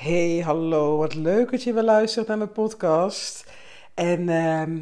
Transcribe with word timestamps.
Hey, 0.00 0.42
hallo, 0.44 0.96
wat 0.96 1.14
leuk 1.14 1.50
dat 1.50 1.62
je 1.62 1.72
weer 1.72 1.82
luistert 1.82 2.26
naar 2.26 2.38
mijn 2.38 2.52
podcast. 2.52 3.50
En 3.94 4.28
ehm, 4.28 4.78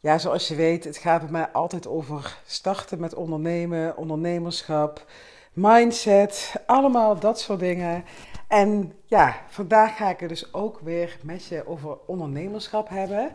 ja, 0.00 0.18
zoals 0.18 0.48
je 0.48 0.54
weet, 0.54 0.84
het 0.84 0.96
gaat 0.96 1.20
bij 1.20 1.30
mij 1.30 1.48
altijd 1.48 1.86
over 1.86 2.38
starten 2.46 3.00
met 3.00 3.14
ondernemen, 3.14 3.96
ondernemerschap, 3.96 5.04
mindset, 5.52 6.54
allemaal 6.66 7.18
dat 7.18 7.40
soort 7.40 7.60
dingen. 7.60 8.04
En 8.48 8.92
ja, 9.04 9.36
vandaag 9.48 9.96
ga 9.96 10.10
ik 10.10 10.20
het 10.20 10.28
dus 10.28 10.54
ook 10.54 10.80
weer 10.82 11.18
met 11.22 11.44
je 11.44 11.66
over 11.66 11.98
ondernemerschap 12.06 12.88
hebben. 12.88 13.32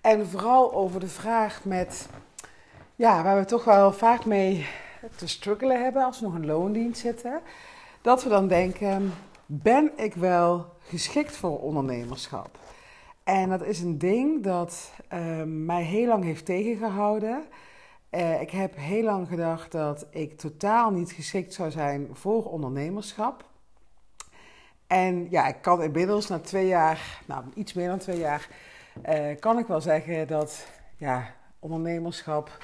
En 0.00 0.26
vooral 0.26 0.74
over 0.74 1.00
de 1.00 1.08
vraag 1.08 1.64
met, 1.64 2.08
ja, 2.94 3.22
waar 3.22 3.38
we 3.38 3.44
toch 3.44 3.64
wel 3.64 3.92
vaak 3.92 4.24
mee 4.24 4.66
te 5.16 5.28
struggelen 5.28 5.82
hebben 5.82 6.04
als 6.04 6.20
we 6.20 6.26
nog 6.26 6.34
een 6.34 6.46
loondienst 6.46 7.00
zitten. 7.00 7.40
Dat 8.00 8.22
we 8.22 8.28
dan 8.28 8.48
denken, 8.48 9.12
ben 9.46 9.92
ik 9.96 10.14
wel 10.14 10.66
geschikt 10.80 11.36
voor 11.36 11.60
ondernemerschap? 11.60 12.58
En 13.24 13.48
dat 13.48 13.64
is 13.64 13.80
een 13.80 13.98
ding 13.98 14.42
dat 14.42 14.90
uh, 15.12 15.42
mij 15.42 15.82
heel 15.82 16.06
lang 16.06 16.24
heeft 16.24 16.44
tegengehouden. 16.44 17.44
Uh, 18.10 18.40
ik 18.40 18.50
heb 18.50 18.76
heel 18.76 19.02
lang 19.02 19.28
gedacht 19.28 19.72
dat 19.72 20.06
ik 20.10 20.38
totaal 20.38 20.90
niet 20.90 21.12
geschikt 21.12 21.54
zou 21.54 21.70
zijn 21.70 22.08
voor 22.12 22.44
ondernemerschap. 22.44 23.44
En 24.86 25.30
ja, 25.30 25.46
ik 25.46 25.56
kan 25.60 25.82
inmiddels 25.82 26.28
na 26.28 26.38
twee 26.38 26.66
jaar, 26.66 27.20
nou 27.26 27.44
iets 27.54 27.72
meer 27.72 27.88
dan 27.88 27.98
twee 27.98 28.18
jaar, 28.18 28.48
uh, 29.08 29.36
kan 29.38 29.58
ik 29.58 29.66
wel 29.66 29.80
zeggen 29.80 30.26
dat 30.26 30.66
ja, 30.96 31.34
ondernemerschap 31.58 32.58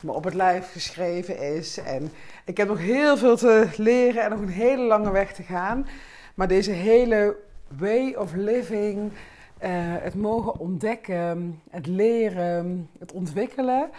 me 0.00 0.12
op 0.12 0.24
het 0.24 0.34
lijf 0.34 0.72
geschreven 0.72 1.38
is. 1.38 1.78
En 1.78 2.12
ik 2.44 2.56
heb 2.56 2.68
nog 2.68 2.78
heel 2.78 3.16
veel 3.16 3.36
te 3.36 3.68
leren 3.76 4.22
en 4.22 4.30
nog 4.30 4.40
een 4.40 4.48
hele 4.48 4.82
lange 4.82 5.10
weg 5.10 5.32
te 5.32 5.42
gaan. 5.42 5.86
Maar 6.34 6.48
deze 6.48 6.70
hele 6.70 7.36
way 7.68 8.14
of 8.14 8.32
living, 8.32 9.12
uh, 9.12 9.70
het 9.98 10.14
mogen 10.14 10.58
ontdekken, 10.58 11.60
het 11.70 11.86
leren, 11.86 12.90
het 12.98 13.12
ontwikkelen, 13.12 13.90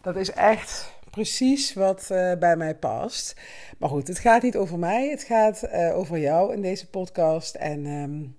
dat 0.00 0.16
is 0.16 0.30
echt 0.30 0.92
precies 1.10 1.72
wat 1.72 2.08
uh, 2.12 2.32
bij 2.38 2.56
mij 2.56 2.74
past. 2.74 3.40
Maar 3.78 3.88
goed, 3.88 4.08
het 4.08 4.18
gaat 4.18 4.42
niet 4.42 4.56
over 4.56 4.78
mij, 4.78 5.08
het 5.08 5.22
gaat 5.22 5.64
uh, 5.64 5.96
over 5.96 6.18
jou 6.18 6.52
in 6.52 6.62
deze 6.62 6.90
podcast. 6.90 7.54
En 7.54 7.86
um, 7.86 8.36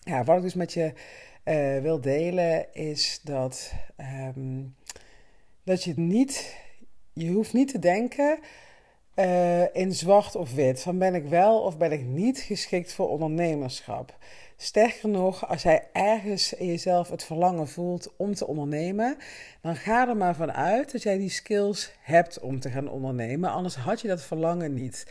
ja, 0.00 0.24
wat 0.24 0.36
ik 0.36 0.42
dus 0.42 0.54
met 0.54 0.72
je 0.72 0.92
wil 1.82 2.00
delen 2.00 2.74
is 2.74 3.20
dat, 3.22 3.72
um, 4.36 4.74
dat 5.64 5.84
je 5.84 5.90
het 5.90 5.98
niet, 5.98 6.56
je 7.12 7.30
hoeft 7.30 7.52
niet 7.52 7.68
te 7.68 7.78
denken 7.78 8.38
uh, 9.18 9.74
in 9.74 9.92
zwart 9.92 10.36
of 10.36 10.54
wit. 10.54 10.80
Van 10.80 10.98
ben 10.98 11.14
ik 11.14 11.24
wel 11.24 11.60
of 11.60 11.76
ben 11.76 11.92
ik 11.92 12.04
niet 12.04 12.38
geschikt 12.38 12.92
voor 12.92 13.08
ondernemerschap. 13.08 14.16
Sterker 14.56 15.08
nog, 15.08 15.48
als 15.48 15.62
jij 15.62 15.88
ergens 15.92 16.52
in 16.52 16.66
jezelf 16.66 17.08
het 17.08 17.24
verlangen 17.24 17.68
voelt 17.68 18.16
om 18.16 18.34
te 18.34 18.46
ondernemen, 18.46 19.16
dan 19.60 19.76
ga 19.76 20.08
er 20.08 20.16
maar 20.16 20.34
vanuit 20.34 20.92
dat 20.92 21.02
jij 21.02 21.18
die 21.18 21.30
skills 21.30 21.92
hebt 22.00 22.40
om 22.40 22.60
te 22.60 22.70
gaan 22.70 22.88
ondernemen. 22.88 23.50
Anders 23.50 23.76
had 23.76 24.00
je 24.00 24.08
dat 24.08 24.22
verlangen 24.22 24.74
niet. 24.74 25.06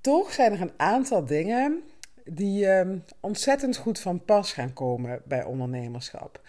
Toch 0.00 0.32
zijn 0.32 0.52
er 0.52 0.60
een 0.60 0.74
aantal 0.76 1.24
dingen 1.24 1.82
die 2.24 2.64
uh, 2.64 2.80
ontzettend 3.20 3.76
goed 3.76 4.00
van 4.00 4.24
pas 4.24 4.52
gaan 4.52 4.72
komen 4.72 5.22
bij 5.24 5.44
ondernemerschap. 5.44 6.40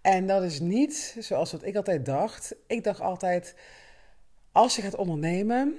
En 0.00 0.26
dat 0.26 0.42
is 0.42 0.60
niet 0.60 1.16
zoals 1.18 1.52
wat 1.52 1.64
ik 1.64 1.76
altijd 1.76 2.06
dacht. 2.06 2.54
Ik 2.66 2.84
dacht 2.84 3.00
altijd, 3.00 3.54
als 4.52 4.76
je 4.76 4.82
gaat 4.82 4.96
ondernemen, 4.96 5.78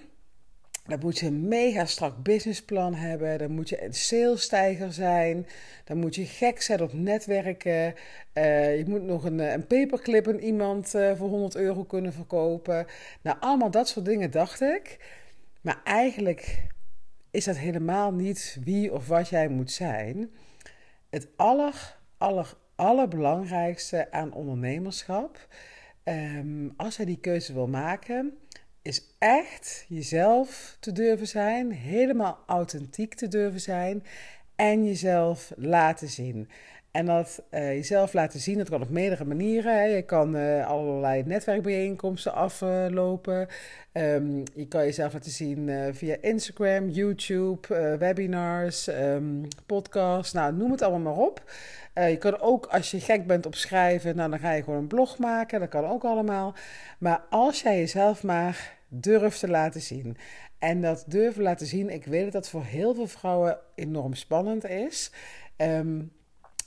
dan 0.83 0.99
moet 0.99 1.19
je 1.19 1.25
een 1.25 1.47
mega 1.47 1.85
strak 1.85 2.23
businessplan 2.23 2.93
hebben. 2.93 3.37
Dan 3.37 3.51
moet 3.51 3.69
je 3.69 3.83
een 3.83 3.93
salesstijger 3.93 4.93
zijn. 4.93 5.47
Dan 5.83 5.97
moet 5.97 6.15
je 6.15 6.25
gek 6.25 6.61
zijn 6.61 6.81
op 6.81 6.93
netwerken. 6.93 7.93
Uh, 8.33 8.77
je 8.77 8.85
moet 8.87 9.03
nog 9.03 9.23
een, 9.23 9.39
eh, 9.39 9.51
een 9.51 9.67
paperclip 9.67 10.27
aan 10.27 10.37
iemand 10.37 10.95
uh, 10.95 11.15
voor 11.15 11.29
100 11.29 11.55
euro 11.55 11.83
kunnen 11.83 12.13
verkopen. 12.13 12.85
Nou, 13.21 13.37
allemaal 13.39 13.71
dat 13.71 13.87
soort 13.87 14.05
dingen 14.05 14.31
dacht 14.31 14.61
ik. 14.61 14.97
Maar 15.61 15.81
eigenlijk 15.83 16.67
is 17.31 17.45
dat 17.45 17.57
helemaal 17.57 18.13
niet 18.13 18.57
wie 18.63 18.93
of 18.93 19.07
wat 19.07 19.29
jij 19.29 19.47
moet 19.47 19.71
zijn. 19.71 20.31
Het 21.09 21.27
aller, 21.35 21.97
aller, 22.17 22.57
allerbelangrijkste 22.75 24.11
aan 24.11 24.33
ondernemerschap, 24.33 25.47
um, 26.03 26.73
als 26.77 26.95
jij 26.95 27.05
die 27.05 27.19
keuze 27.19 27.53
wil 27.53 27.67
maken, 27.67 28.37
is 28.83 29.01
echt 29.17 29.85
jezelf 29.87 30.77
te 30.79 30.91
durven 30.91 31.27
zijn, 31.27 31.71
helemaal 31.71 32.43
authentiek 32.45 33.13
te 33.13 33.27
durven 33.27 33.61
zijn 33.61 34.03
en 34.55 34.85
jezelf 34.85 35.51
laten 35.55 36.09
zien. 36.09 36.49
En 36.93 37.05
dat 37.05 37.43
uh, 37.51 37.73
jezelf 37.73 38.13
laten 38.13 38.39
zien, 38.39 38.57
dat 38.57 38.69
kan 38.69 38.81
op 38.81 38.89
meerdere 38.89 39.25
manieren. 39.25 39.89
Je 39.89 40.01
kan 40.01 40.35
uh, 40.35 40.67
allerlei 40.67 41.23
netwerkbijeenkomsten 41.25 42.33
aflopen. 42.33 43.47
Um, 43.93 44.43
je 44.53 44.67
kan 44.67 44.83
jezelf 44.83 45.13
laten 45.13 45.31
zien 45.31 45.67
uh, 45.67 45.85
via 45.91 46.15
Instagram, 46.21 46.89
YouTube, 46.89 47.97
webinars, 47.99 48.87
um, 48.87 49.47
podcasts. 49.65 50.33
Nou, 50.33 50.53
noem 50.53 50.71
het 50.71 50.81
allemaal 50.81 51.13
maar 51.13 51.25
op. 51.25 51.51
je 51.93 52.17
kan 52.17 52.39
ook, 52.39 52.65
als 52.65 52.91
je 52.91 52.99
gek 52.99 53.27
bent 53.27 53.45
op 53.45 53.55
schrijven, 53.55 54.15
nou, 54.15 54.29
dan 54.29 54.39
ga 54.39 54.51
je 54.51 54.63
gewoon 54.63 54.79
een 54.79 54.87
blog 54.87 55.17
maken. 55.17 55.59
Dat 55.59 55.69
kan 55.69 55.85
ook 55.85 56.03
allemaal. 56.03 56.55
Maar 56.97 57.21
als 57.29 57.61
jij 57.61 57.77
jezelf 57.77 58.23
maar 58.23 58.77
durft 58.87 59.39
te 59.39 59.49
laten 59.49 59.81
zien. 59.81 60.17
En 60.59 60.81
dat 60.81 61.03
durven 61.07 61.43
laten 61.43 61.67
zien, 61.67 61.89
ik 61.89 62.05
weet 62.05 62.23
dat 62.23 62.31
dat 62.31 62.49
voor 62.49 62.63
heel 62.63 62.95
veel 62.95 63.07
vrouwen 63.07 63.57
enorm 63.75 64.13
spannend 64.13 64.65
is. 64.65 65.11
Um, 65.57 66.11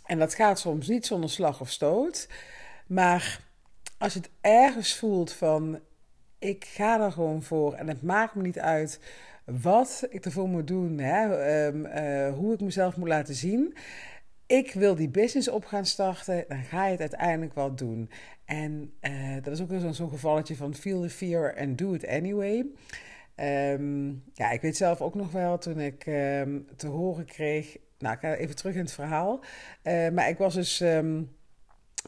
en 0.07 0.19
dat 0.19 0.35
gaat 0.35 0.59
soms 0.59 0.89
niet 0.89 1.07
zonder 1.07 1.31
slag 1.31 1.61
of 1.61 1.71
stoot. 1.71 2.29
Maar 2.87 3.41
als 3.99 4.13
je 4.13 4.19
het 4.19 4.31
ergens 4.41 4.95
voelt 4.95 5.33
van 5.33 5.81
ik 6.39 6.65
ga 6.65 7.01
er 7.01 7.13
gewoon 7.13 7.43
voor 7.43 7.75
en 7.75 7.89
het 7.89 8.03
maakt 8.03 8.35
me 8.35 8.43
niet 8.43 8.59
uit 8.59 9.01
wat 9.45 10.07
ik 10.11 10.25
ervoor 10.25 10.49
moet 10.49 10.67
doen, 10.67 10.99
hè, 10.99 11.67
um, 11.67 11.87
uh, 11.87 12.35
hoe 12.35 12.55
ik 12.55 12.61
mezelf 12.61 12.97
moet 12.97 13.09
laten 13.09 13.35
zien. 13.35 13.77
Ik 14.47 14.73
wil 14.73 14.95
die 14.95 15.09
business 15.09 15.49
op 15.49 15.65
gaan 15.65 15.87
starten, 15.87 16.45
dan 16.49 16.63
ga 16.63 16.85
je 16.85 16.91
het 16.91 17.01
uiteindelijk 17.01 17.55
wel 17.55 17.75
doen. 17.75 18.11
En 18.45 18.93
uh, 19.01 19.37
dat 19.43 19.53
is 19.53 19.61
ook 19.61 19.71
zo'n 19.81 19.95
zo 19.95 20.09
gevalletje 20.09 20.57
van 20.57 20.75
feel 20.75 21.03
the 21.03 21.11
fear 21.11 21.57
and 21.59 21.79
do 21.79 21.93
it 21.93 22.07
anyway. 22.07 22.67
Um, 23.37 24.23
ja, 24.35 24.51
ik 24.51 24.61
weet 24.61 24.77
zelf 24.77 25.01
ook 25.01 25.15
nog 25.15 25.33
wel 25.33 25.59
toen 25.59 25.81
ik 25.81 26.07
um, 26.07 26.67
te 26.77 26.87
horen 26.87 27.25
kreeg 27.25 27.77
nou, 27.99 28.15
ik 28.15 28.21
ga 28.21 28.35
even 28.35 28.57
terug 28.57 28.75
in 28.75 28.81
het 28.81 28.93
verhaal. 28.93 29.41
Uh, 29.83 30.09
maar 30.09 30.29
ik 30.29 30.39
was 30.39 30.55
dus. 30.55 30.81
Um, 30.81 31.35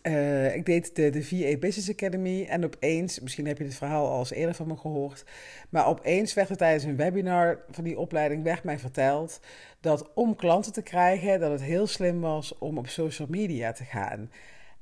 uh, 0.03 0.54
ik 0.54 0.66
deed 0.66 0.97
de, 0.97 1.10
de 1.10 1.25
VA 1.25 1.59
Business 1.59 1.91
Academy 1.91 2.47
en 2.49 2.65
opeens, 2.65 3.21
misschien 3.21 3.47
heb 3.47 3.59
je 3.59 3.65
dit 3.65 3.75
verhaal 3.75 4.09
al 4.09 4.19
eens 4.19 4.31
eerder 4.31 4.54
van 4.54 4.66
me 4.66 4.76
gehoord, 4.76 5.25
maar 5.69 5.87
opeens 5.87 6.34
werd 6.34 6.50
er 6.50 6.56
tijdens 6.56 6.84
een 6.84 6.97
webinar 6.97 7.59
van 7.71 7.84
die 7.84 7.99
opleiding 7.99 8.43
werd 8.43 8.65
mij 8.65 8.78
verteld 8.78 9.41
dat 9.81 10.15
om 10.15 10.37
klanten 10.37 10.72
te 10.72 10.82
krijgen, 10.82 11.41
dat 11.41 11.50
het 11.50 11.62
heel 11.62 11.87
slim 11.87 12.20
was 12.20 12.59
om 12.59 12.78
op 12.78 12.88
social 12.88 13.28
media 13.31 13.72
te 13.72 13.84
gaan. 13.84 14.31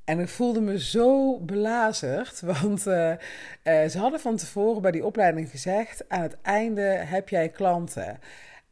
En 0.05 0.19
ik 0.19 0.29
voelde 0.29 0.61
me 0.61 0.81
zo 0.81 1.39
belazerd, 1.41 2.41
want 2.61 2.87
uh, 2.87 3.13
ze 3.63 3.99
hadden 3.99 4.21
van 4.21 4.37
tevoren 4.37 4.83
bij 4.83 4.91
die 4.91 5.05
opleiding 5.05 5.51
gezegd: 5.51 6.09
aan 6.09 6.23
het 6.23 6.37
einde 6.43 6.83
heb 6.83 7.29
jij 7.29 7.49
klanten. 7.49 8.19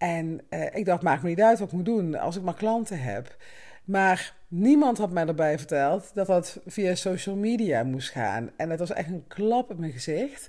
En 0.04 0.40
uh, 0.50 0.74
ik 0.74 0.84
dacht, 0.84 1.02
maakt 1.02 1.22
me 1.22 1.28
niet 1.28 1.40
uit 1.40 1.58
wat 1.58 1.68
ik 1.68 1.74
moet 1.74 1.84
doen 1.84 2.14
als 2.14 2.36
ik 2.36 2.42
maar 2.42 2.54
klanten 2.54 3.00
heb. 3.00 3.36
Maar 3.84 4.34
niemand 4.48 4.98
had 4.98 5.10
mij 5.10 5.26
erbij 5.26 5.58
verteld 5.58 6.10
dat 6.14 6.26
dat 6.26 6.60
via 6.66 6.94
social 6.94 7.36
media 7.36 7.82
moest 7.82 8.10
gaan. 8.10 8.50
En 8.56 8.70
het 8.70 8.78
was 8.78 8.92
echt 8.92 9.08
een 9.08 9.24
klap 9.28 9.70
op 9.70 9.78
mijn 9.78 9.92
gezicht. 9.92 10.48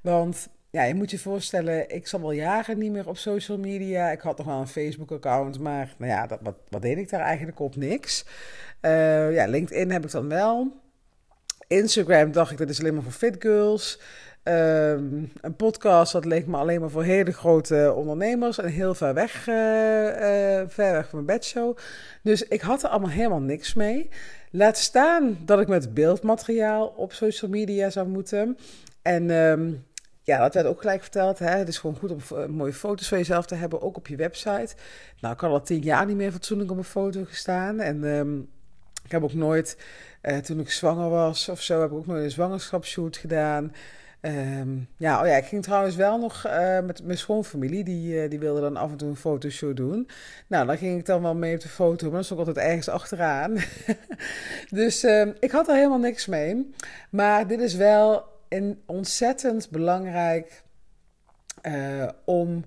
Want 0.00 0.48
ja, 0.70 0.82
je 0.82 0.94
moet 0.94 1.10
je 1.10 1.18
voorstellen, 1.18 1.94
ik 1.94 2.06
zat 2.06 2.22
al 2.22 2.32
jaren 2.32 2.78
niet 2.78 2.92
meer 2.92 3.08
op 3.08 3.16
social 3.16 3.58
media. 3.58 4.10
Ik 4.10 4.20
had 4.20 4.38
nog 4.38 4.46
wel 4.46 4.60
een 4.60 4.66
Facebook-account, 4.66 5.58
maar 5.58 5.94
nou 5.98 6.10
ja, 6.10 6.26
dat, 6.26 6.38
wat, 6.42 6.56
wat 6.68 6.82
deed 6.82 6.98
ik 6.98 7.10
daar 7.10 7.20
eigenlijk 7.20 7.60
op? 7.60 7.76
Niks. 7.76 8.24
Uh, 8.82 9.34
ja, 9.34 9.46
LinkedIn 9.46 9.90
heb 9.90 10.04
ik 10.04 10.10
dan 10.10 10.28
wel. 10.28 10.72
Instagram 11.66 12.32
dacht 12.32 12.50
ik, 12.50 12.58
dat 12.58 12.68
is 12.68 12.80
alleen 12.80 12.94
maar 12.94 13.02
voor 13.02 13.12
fit 13.12 13.36
girls. 13.38 14.00
Um, 14.48 15.32
een 15.40 15.56
podcast, 15.56 16.12
dat 16.12 16.24
leek 16.24 16.46
me 16.46 16.56
alleen 16.56 16.80
maar 16.80 16.90
voor 16.90 17.02
hele 17.02 17.32
grote 17.32 17.92
ondernemers 17.96 18.58
en 18.58 18.68
heel 18.68 18.94
ver 18.94 19.14
weg, 19.14 19.46
uh, 19.48 19.54
uh, 19.54 20.62
ver 20.66 20.92
weg 20.92 21.08
van 21.08 21.24
mijn 21.24 21.38
bedshow. 21.38 21.76
Dus 22.22 22.42
ik 22.42 22.60
had 22.60 22.82
er 22.82 22.88
allemaal 22.88 23.10
helemaal 23.10 23.40
niks 23.40 23.74
mee. 23.74 24.08
Laat 24.50 24.78
staan 24.78 25.38
dat 25.44 25.60
ik 25.60 25.68
met 25.68 25.94
beeldmateriaal 25.94 26.86
op 26.86 27.12
social 27.12 27.50
media 27.50 27.90
zou 27.90 28.08
moeten. 28.08 28.58
En 29.02 29.30
um, 29.30 29.84
ja, 30.22 30.38
dat 30.38 30.54
werd 30.54 30.66
ook 30.66 30.80
gelijk 30.80 31.02
verteld. 31.02 31.38
Hè? 31.38 31.50
Het 31.50 31.68
is 31.68 31.78
gewoon 31.78 31.96
goed 31.96 32.10
om 32.10 32.18
uh, 32.32 32.46
mooie 32.46 32.72
foto's 32.72 33.08
van 33.08 33.18
jezelf 33.18 33.46
te 33.46 33.54
hebben, 33.54 33.82
ook 33.82 33.96
op 33.96 34.06
je 34.06 34.16
website. 34.16 34.74
Nou, 35.20 35.34
ik 35.34 35.40
had 35.40 35.50
al 35.50 35.62
tien 35.62 35.80
jaar 35.80 36.06
niet 36.06 36.16
meer 36.16 36.32
fatsoenlijk 36.32 36.70
op 36.70 36.76
een 36.76 36.84
foto 36.84 37.24
gestaan. 37.24 37.80
En 37.80 38.04
um, 38.04 38.48
ik 39.04 39.10
heb 39.10 39.22
ook 39.22 39.34
nooit, 39.34 39.78
toen 40.42 40.60
ik 40.60 40.70
zwanger 40.70 41.10
was 41.10 41.48
of 41.48 41.60
zo, 41.62 41.80
heb 41.80 41.90
ik 41.90 41.96
ook 41.96 42.06
nooit 42.06 42.24
een 42.24 42.30
zwangerschapsshoot 42.30 43.16
gedaan. 43.16 43.72
Ehm, 44.24 44.76
ja, 44.96 45.20
oh 45.20 45.26
ja, 45.26 45.36
ik 45.36 45.44
ging 45.44 45.62
trouwens 45.62 45.96
wel 45.96 46.18
nog 46.18 46.46
uh, 46.46 46.80
met 46.80 47.02
mijn 47.02 47.18
schoonfamilie, 47.18 47.84
die, 47.84 48.22
uh, 48.22 48.30
die 48.30 48.38
wilde 48.38 48.60
dan 48.60 48.76
af 48.76 48.90
en 48.90 48.96
toe 48.96 49.08
een 49.08 49.16
fotoshoot 49.16 49.76
doen. 49.76 50.08
Nou, 50.46 50.66
dan 50.66 50.78
ging 50.78 50.98
ik 50.98 51.06
dan 51.06 51.22
wel 51.22 51.34
mee 51.34 51.54
op 51.54 51.60
de 51.60 51.68
foto, 51.68 52.06
maar 52.06 52.16
dat 52.16 52.24
stond 52.24 52.40
altijd 52.40 52.66
ergens 52.66 52.88
achteraan. 52.88 53.56
dus 54.70 55.04
uh, 55.04 55.26
ik 55.40 55.50
had 55.50 55.68
er 55.68 55.74
helemaal 55.74 55.98
niks 55.98 56.26
mee. 56.26 56.70
Maar 57.10 57.46
dit 57.46 57.60
is 57.60 57.74
wel 57.74 58.24
een 58.48 58.82
ontzettend 58.86 59.70
belangrijk 59.70 60.62
uh, 61.62 62.08
om 62.24 62.64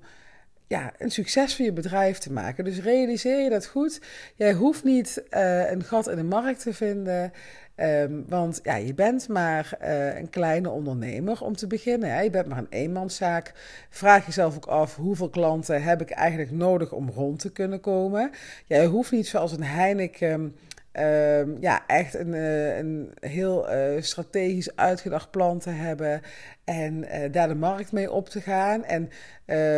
ja, 0.68 0.94
een 0.98 1.12
succes 1.12 1.56
van 1.56 1.65
je 1.65 1.74
bedrijf 1.74 2.18
te 2.18 2.31
maken. 2.31 2.63
Dus 2.63 2.80
realiseer 2.80 3.44
je 3.44 3.50
dat 3.50 3.65
goed. 3.65 4.01
Jij 4.36 4.53
hoeft 4.53 4.83
niet 4.83 5.24
een 5.30 5.83
gat 5.83 6.07
in 6.07 6.15
de 6.15 6.24
markt 6.24 6.62
te 6.62 6.74
vinden. 6.74 7.31
Um, 7.79 8.25
want 8.27 8.59
ja, 8.63 8.75
je 8.75 8.94
bent 8.94 9.27
maar 9.27 9.77
uh, 9.81 10.18
een 10.18 10.29
kleine 10.29 10.69
ondernemer 10.69 11.44
om 11.44 11.56
te 11.56 11.68
beginnen. 11.68 12.13
Hè? 12.13 12.21
Je 12.21 12.29
bent 12.29 12.47
maar 12.47 12.57
een 12.57 12.68
eenmanszaak. 12.69 13.53
Vraag 13.89 14.25
jezelf 14.25 14.56
ook 14.56 14.65
af 14.65 14.95
hoeveel 14.95 15.29
klanten 15.29 15.83
heb 15.83 16.01
ik 16.01 16.09
eigenlijk 16.09 16.51
nodig 16.51 16.91
om 16.91 17.09
rond 17.09 17.39
te 17.39 17.51
kunnen 17.51 17.79
komen. 17.79 18.31
Jij 18.65 18.85
hoeft 18.85 19.12
niet 19.12 19.27
zoals 19.27 19.51
een 19.51 19.63
Heineken 19.63 20.56
Um, 21.00 21.57
ja, 21.59 21.88
echt 21.88 22.13
een, 22.13 22.33
uh, 22.33 22.77
een 22.77 23.12
heel 23.19 23.74
uh, 23.74 24.01
strategisch 24.01 24.75
uitgedacht 24.75 25.31
plan 25.31 25.59
te 25.59 25.69
hebben 25.69 26.21
en 26.63 27.06
daar 27.31 27.47
de 27.47 27.56
markt 27.56 27.91
mee 27.91 28.12
op 28.12 28.29
te 28.29 28.41
gaan. 28.41 28.83
En 28.83 29.09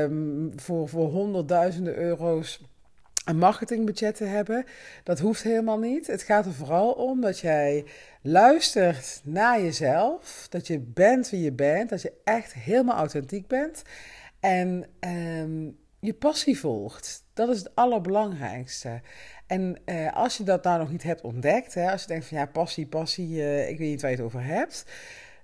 um, 0.03 0.51
voor, 0.55 0.89
voor 0.89 1.07
honderdduizenden 1.09 1.95
euro's 1.95 2.61
marketingbudget 3.37 4.15
te 4.15 4.23
hebben. 4.23 4.65
Dat 5.03 5.19
hoeft 5.19 5.43
helemaal 5.43 5.79
niet. 5.79 6.07
Het 6.07 6.21
gaat 6.21 6.45
er 6.45 6.53
vooral 6.53 6.91
om 6.91 7.21
dat 7.21 7.39
jij 7.39 7.85
luistert 8.21 9.21
naar 9.23 9.61
jezelf, 9.61 10.47
dat 10.49 10.67
je 10.67 10.79
bent 10.79 11.29
wie 11.29 11.41
je 11.41 11.51
bent, 11.51 11.89
dat 11.89 12.01
je 12.01 12.13
echt 12.23 12.53
helemaal 12.53 12.97
authentiek 12.97 13.47
bent 13.47 13.81
en 14.39 14.85
um, 14.99 15.77
je 15.99 16.13
passie 16.13 16.59
volgt. 16.59 17.23
Dat 17.33 17.49
is 17.49 17.57
het 17.57 17.75
allerbelangrijkste. 17.75 19.01
En 19.47 19.77
uh, 19.85 20.13
als 20.13 20.37
je 20.37 20.43
dat 20.43 20.63
nou 20.63 20.79
nog 20.79 20.91
niet 20.91 21.03
hebt 21.03 21.21
ontdekt, 21.21 21.73
hè, 21.73 21.91
als 21.91 22.01
je 22.01 22.07
denkt 22.07 22.25
van 22.25 22.37
ja, 22.37 22.45
passie, 22.45 22.87
passie, 22.87 23.29
uh, 23.29 23.69
ik 23.69 23.77
weet 23.77 23.89
niet 23.89 24.01
waar 24.01 24.11
je 24.11 24.15
het 24.15 24.25
over 24.25 24.43
hebt, 24.43 24.85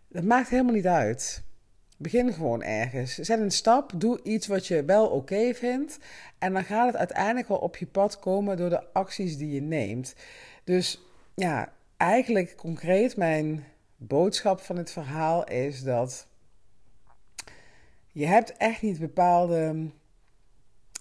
dat 0.08 0.24
maakt 0.24 0.50
helemaal 0.50 0.74
niet 0.74 0.88
uit. 0.88 1.44
Begin 1.98 2.34
gewoon 2.34 2.64
ergens. 2.64 3.16
Zet 3.16 3.40
een 3.40 3.52
stap, 3.52 3.92
doe 3.96 4.20
iets 4.24 4.48
wat 4.48 4.68
je 4.68 4.86
wel 4.86 5.08
oké 5.08 5.54
vindt. 5.54 6.00
En 6.40 6.54
dan 6.54 6.64
gaat 6.64 6.88
het 6.88 6.96
uiteindelijk 6.96 7.48
wel 7.48 7.58
op 7.58 7.78
je 7.78 7.86
pad 7.86 8.20
komen 8.20 8.58
door 8.58 8.70
de 8.70 8.94
acties 8.94 9.38
die 9.38 9.52
je 9.52 9.62
neemt. 9.62 10.16
Dus 10.64 11.02
ja, 11.36 11.74
eigenlijk 11.98 12.56
concreet 12.56 13.18
mijn 13.18 13.66
boodschap 13.98 14.60
van 14.60 14.78
het 14.78 14.92
verhaal 14.92 15.44
is 15.44 15.84
dat 15.84 16.28
je 18.08 18.26
hebt 18.26 18.58
echt 18.58 18.82
niet 18.82 19.00
bepaalde 19.00 19.90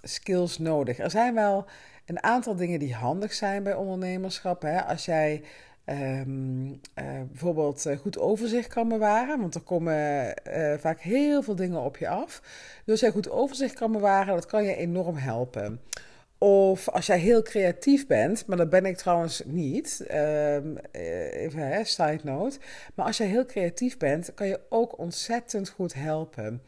skills 0.03 0.59
nodig. 0.59 0.99
Er 0.99 1.11
zijn 1.11 1.35
wel 1.35 1.67
een 2.05 2.23
aantal 2.23 2.57
dingen 2.57 2.79
die 2.79 2.95
handig 2.95 3.33
zijn 3.33 3.63
bij 3.63 3.75
ondernemerschap. 3.75 4.63
Hè? 4.63 4.83
Als 4.83 5.05
jij 5.05 5.43
um, 5.87 6.67
uh, 6.69 6.79
bijvoorbeeld 7.29 7.87
uh, 7.87 7.97
goed 7.97 8.19
overzicht 8.19 8.69
kan 8.69 8.89
bewaren, 8.89 9.41
want 9.41 9.55
er 9.55 9.61
komen 9.61 10.35
uh, 10.49 10.75
vaak 10.79 11.01
heel 11.01 11.43
veel 11.43 11.55
dingen 11.55 11.81
op 11.81 11.97
je 11.97 12.09
af. 12.09 12.43
Dus 12.85 13.01
jij 13.01 13.11
goed 13.11 13.31
overzicht 13.31 13.75
kan 13.75 13.93
bewaren, 13.93 14.35
dat 14.35 14.47
kan 14.47 14.65
je 14.65 14.77
enorm 14.77 15.17
helpen. 15.17 15.81
Of 16.39 16.89
als 16.89 17.07
jij 17.07 17.19
heel 17.19 17.43
creatief 17.43 18.07
bent, 18.07 18.47
maar 18.47 18.57
dat 18.57 18.71
ben 18.71 18.87
ik 18.87 18.97
trouwens 18.97 19.43
niet, 19.45 20.07
um, 20.13 20.77
even 21.33 21.59
hè, 21.59 21.85
side 21.85 22.21
note. 22.23 22.59
Maar 22.95 23.07
als 23.07 23.17
jij 23.17 23.27
heel 23.27 23.47
creatief 23.47 23.97
bent, 23.97 24.35
kan 24.35 24.47
je 24.47 24.61
ook 24.69 24.99
ontzettend 24.99 25.69
goed 25.69 25.95
helpen. 25.95 26.63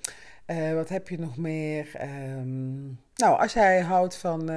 wat 0.74 0.88
heb 0.88 1.08
je 1.08 1.19
nog 1.19 1.36
meer? 1.36 1.90
Um, 2.38 3.00
nou, 3.14 3.40
als 3.40 3.52
jij 3.52 3.80
houdt 3.80 4.16
van 4.16 4.50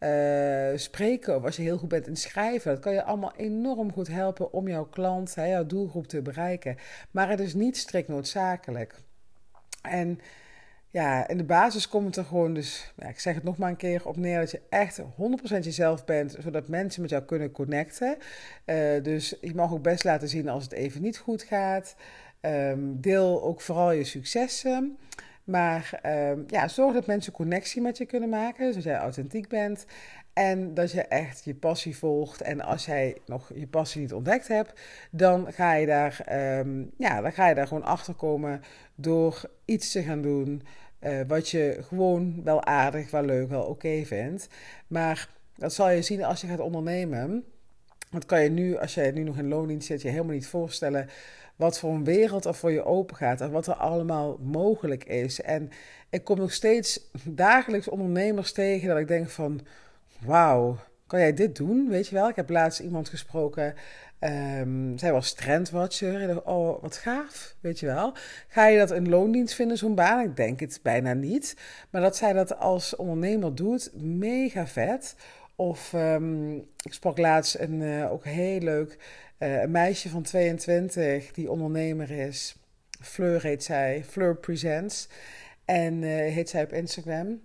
uh, 0.00 0.78
spreken 0.78 1.36
of 1.36 1.44
als 1.44 1.56
je 1.56 1.62
heel 1.62 1.78
goed 1.78 1.88
bent 1.88 2.06
in 2.06 2.16
schrijven. 2.16 2.72
Dat 2.72 2.80
kan 2.80 2.92
je 2.92 3.04
allemaal 3.04 3.32
enorm 3.36 3.92
goed 3.92 4.08
helpen 4.08 4.52
om 4.52 4.68
jouw 4.68 4.84
klant, 4.84 5.34
hè, 5.34 5.46
jouw 5.46 5.66
doelgroep 5.66 6.06
te 6.06 6.22
bereiken. 6.22 6.76
Maar 7.10 7.28
het 7.28 7.40
is 7.40 7.54
niet 7.54 7.76
strikt 7.76 8.08
noodzakelijk. 8.08 8.94
En 9.82 10.20
ja, 10.90 11.28
in 11.28 11.36
de 11.36 11.44
basis 11.44 11.88
komt 11.88 12.06
het 12.06 12.16
er 12.16 12.24
gewoon 12.24 12.54
dus, 12.54 12.92
ja, 12.96 13.08
ik 13.08 13.20
zeg 13.20 13.34
het 13.34 13.42
nog 13.42 13.58
maar 13.58 13.70
een 13.70 13.76
keer 13.76 14.06
op 14.06 14.16
neer, 14.16 14.38
dat 14.38 14.50
je 14.50 14.60
echt 14.68 15.00
100% 15.00 15.02
jezelf 15.60 16.04
bent, 16.04 16.36
zodat 16.40 16.68
mensen 16.68 17.00
met 17.00 17.10
jou 17.10 17.22
kunnen 17.22 17.50
connecten. 17.50 18.16
Uh, 18.66 19.02
dus 19.02 19.34
je 19.40 19.54
mag 19.54 19.72
ook 19.72 19.82
best 19.82 20.04
laten 20.04 20.28
zien 20.28 20.48
als 20.48 20.62
het 20.62 20.72
even 20.72 21.02
niet 21.02 21.18
goed 21.18 21.42
gaat. 21.42 21.96
Um, 22.40 23.00
deel 23.00 23.42
ook 23.42 23.60
vooral 23.60 23.92
je 23.92 24.04
successen. 24.04 24.98
Maar 25.46 26.00
um, 26.30 26.44
ja, 26.46 26.68
zorg 26.68 26.94
dat 26.94 27.06
mensen 27.06 27.32
connectie 27.32 27.82
met 27.82 27.98
je 27.98 28.06
kunnen 28.06 28.28
maken, 28.28 28.66
zodat 28.66 28.82
jij 28.82 28.96
authentiek 28.96 29.48
bent. 29.48 29.86
En 30.32 30.74
dat 30.74 30.92
je 30.92 31.02
echt 31.02 31.44
je 31.44 31.54
passie 31.54 31.96
volgt. 31.96 32.40
En 32.40 32.60
als 32.60 32.86
jij 32.86 33.16
nog 33.26 33.50
je 33.54 33.66
passie 33.66 34.00
niet 34.00 34.12
ontdekt 34.12 34.48
hebt, 34.48 34.80
dan 35.10 35.52
ga 35.52 35.74
je 35.74 35.86
daar, 35.86 36.24
um, 36.58 36.90
ja, 36.98 37.20
dan 37.20 37.32
ga 37.32 37.48
je 37.48 37.54
daar 37.54 37.66
gewoon 37.66 37.84
achter 37.84 38.14
komen 38.14 38.62
door 38.94 39.50
iets 39.64 39.92
te 39.92 40.02
gaan 40.02 40.22
doen. 40.22 40.62
Uh, 41.00 41.20
wat 41.26 41.48
je 41.48 41.78
gewoon 41.80 42.40
wel 42.44 42.64
aardig, 42.64 43.10
wel 43.10 43.24
leuk, 43.24 43.48
wel 43.48 43.64
oké 43.64 44.04
vindt. 44.04 44.48
Maar 44.86 45.28
dat 45.54 45.72
zal 45.72 45.90
je 45.90 46.02
zien 46.02 46.24
als 46.24 46.40
je 46.40 46.46
gaat 46.46 46.60
ondernemen. 46.60 47.44
Dat 48.10 48.26
kan 48.26 48.42
je 48.42 48.50
nu, 48.50 48.76
als 48.76 48.94
je 48.94 49.00
nu 49.00 49.22
nog 49.22 49.38
in 49.38 49.48
loondienst 49.48 49.86
zit, 49.86 50.02
je 50.02 50.08
helemaal 50.08 50.34
niet 50.34 50.46
voorstellen 50.46 51.08
wat 51.56 51.78
voor 51.78 51.90
een 51.90 52.04
wereld 52.04 52.44
er 52.44 52.54
voor 52.54 52.72
je 52.72 52.84
open 52.84 53.16
gaat 53.16 53.40
en 53.40 53.50
wat 53.50 53.66
er 53.66 53.74
allemaal 53.74 54.38
mogelijk 54.42 55.04
is. 55.04 55.40
En 55.40 55.70
ik 56.10 56.24
kom 56.24 56.38
nog 56.38 56.52
steeds 56.52 57.10
dagelijks 57.24 57.88
ondernemers 57.88 58.52
tegen 58.52 58.88
dat 58.88 58.98
ik 58.98 59.08
denk 59.08 59.30
van, 59.30 59.60
wauw, 60.20 60.78
kan 61.06 61.20
jij 61.20 61.34
dit 61.34 61.56
doen? 61.56 61.88
Weet 61.88 62.08
je 62.08 62.14
wel, 62.14 62.28
ik 62.28 62.36
heb 62.36 62.50
laatst 62.50 62.80
iemand 62.80 63.08
gesproken, 63.08 63.74
um, 64.20 64.98
zij 64.98 65.12
was 65.12 65.32
trendwatcher. 65.32 66.20
Ik 66.20 66.28
dacht, 66.28 66.44
oh, 66.44 66.82
wat 66.82 66.96
gaaf, 66.96 67.54
weet 67.60 67.80
je 67.80 67.86
wel. 67.86 68.12
Ga 68.48 68.66
je 68.66 68.78
dat 68.78 68.90
in 68.90 69.08
loondienst 69.08 69.54
vinden, 69.54 69.78
zo'n 69.78 69.94
baan? 69.94 70.24
Ik 70.24 70.36
denk 70.36 70.60
het 70.60 70.80
bijna 70.82 71.12
niet. 71.12 71.56
Maar 71.90 72.00
dat 72.00 72.16
zij 72.16 72.32
dat 72.32 72.58
als 72.58 72.96
ondernemer 72.96 73.54
doet, 73.54 73.90
mega 73.94 74.66
vet. 74.66 75.16
Of 75.56 75.92
um, 75.92 76.56
ik 76.56 76.92
sprak 76.92 77.18
laatst 77.18 77.54
een 77.54 77.80
uh, 77.80 78.12
ook 78.12 78.24
heel 78.24 78.60
leuk 78.60 78.98
uh, 79.38 79.60
een 79.62 79.70
meisje 79.70 80.08
van 80.08 80.22
22 80.22 81.32
die 81.32 81.50
ondernemer 81.50 82.10
is. 82.10 82.56
Fleur 83.00 83.42
heet 83.42 83.64
zij, 83.64 84.04
Fleur 84.04 84.36
Presents. 84.36 85.08
En 85.64 86.02
uh, 86.02 86.08
heet 86.08 86.48
zij 86.48 86.62
op 86.62 86.72
Instagram. 86.72 87.40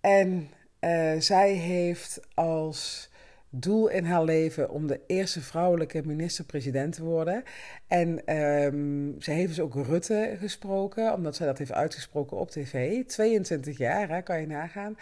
En 0.00 0.50
zij 1.18 1.52
heeft 1.52 2.20
als 2.34 3.10
doel 3.54 3.88
in 3.88 4.04
haar 4.04 4.24
leven 4.24 4.70
om 4.70 4.86
de 4.86 5.00
eerste 5.06 5.40
vrouwelijke 5.40 6.02
minister-president 6.04 6.94
te 6.94 7.02
worden. 7.02 7.44
En 7.86 8.36
um, 8.36 9.16
ze 9.18 9.30
heeft 9.30 9.48
dus 9.48 9.60
ook 9.60 9.74
Rutte 9.74 10.36
gesproken, 10.38 11.14
omdat 11.14 11.36
zij 11.36 11.46
dat 11.46 11.58
heeft 11.58 11.72
uitgesproken 11.72 12.36
op 12.36 12.50
tv. 12.50 13.04
22 13.04 13.78
jaar, 13.78 14.08
hè, 14.08 14.22
kan 14.22 14.40
je 14.40 14.46
nagaan. 14.46 14.96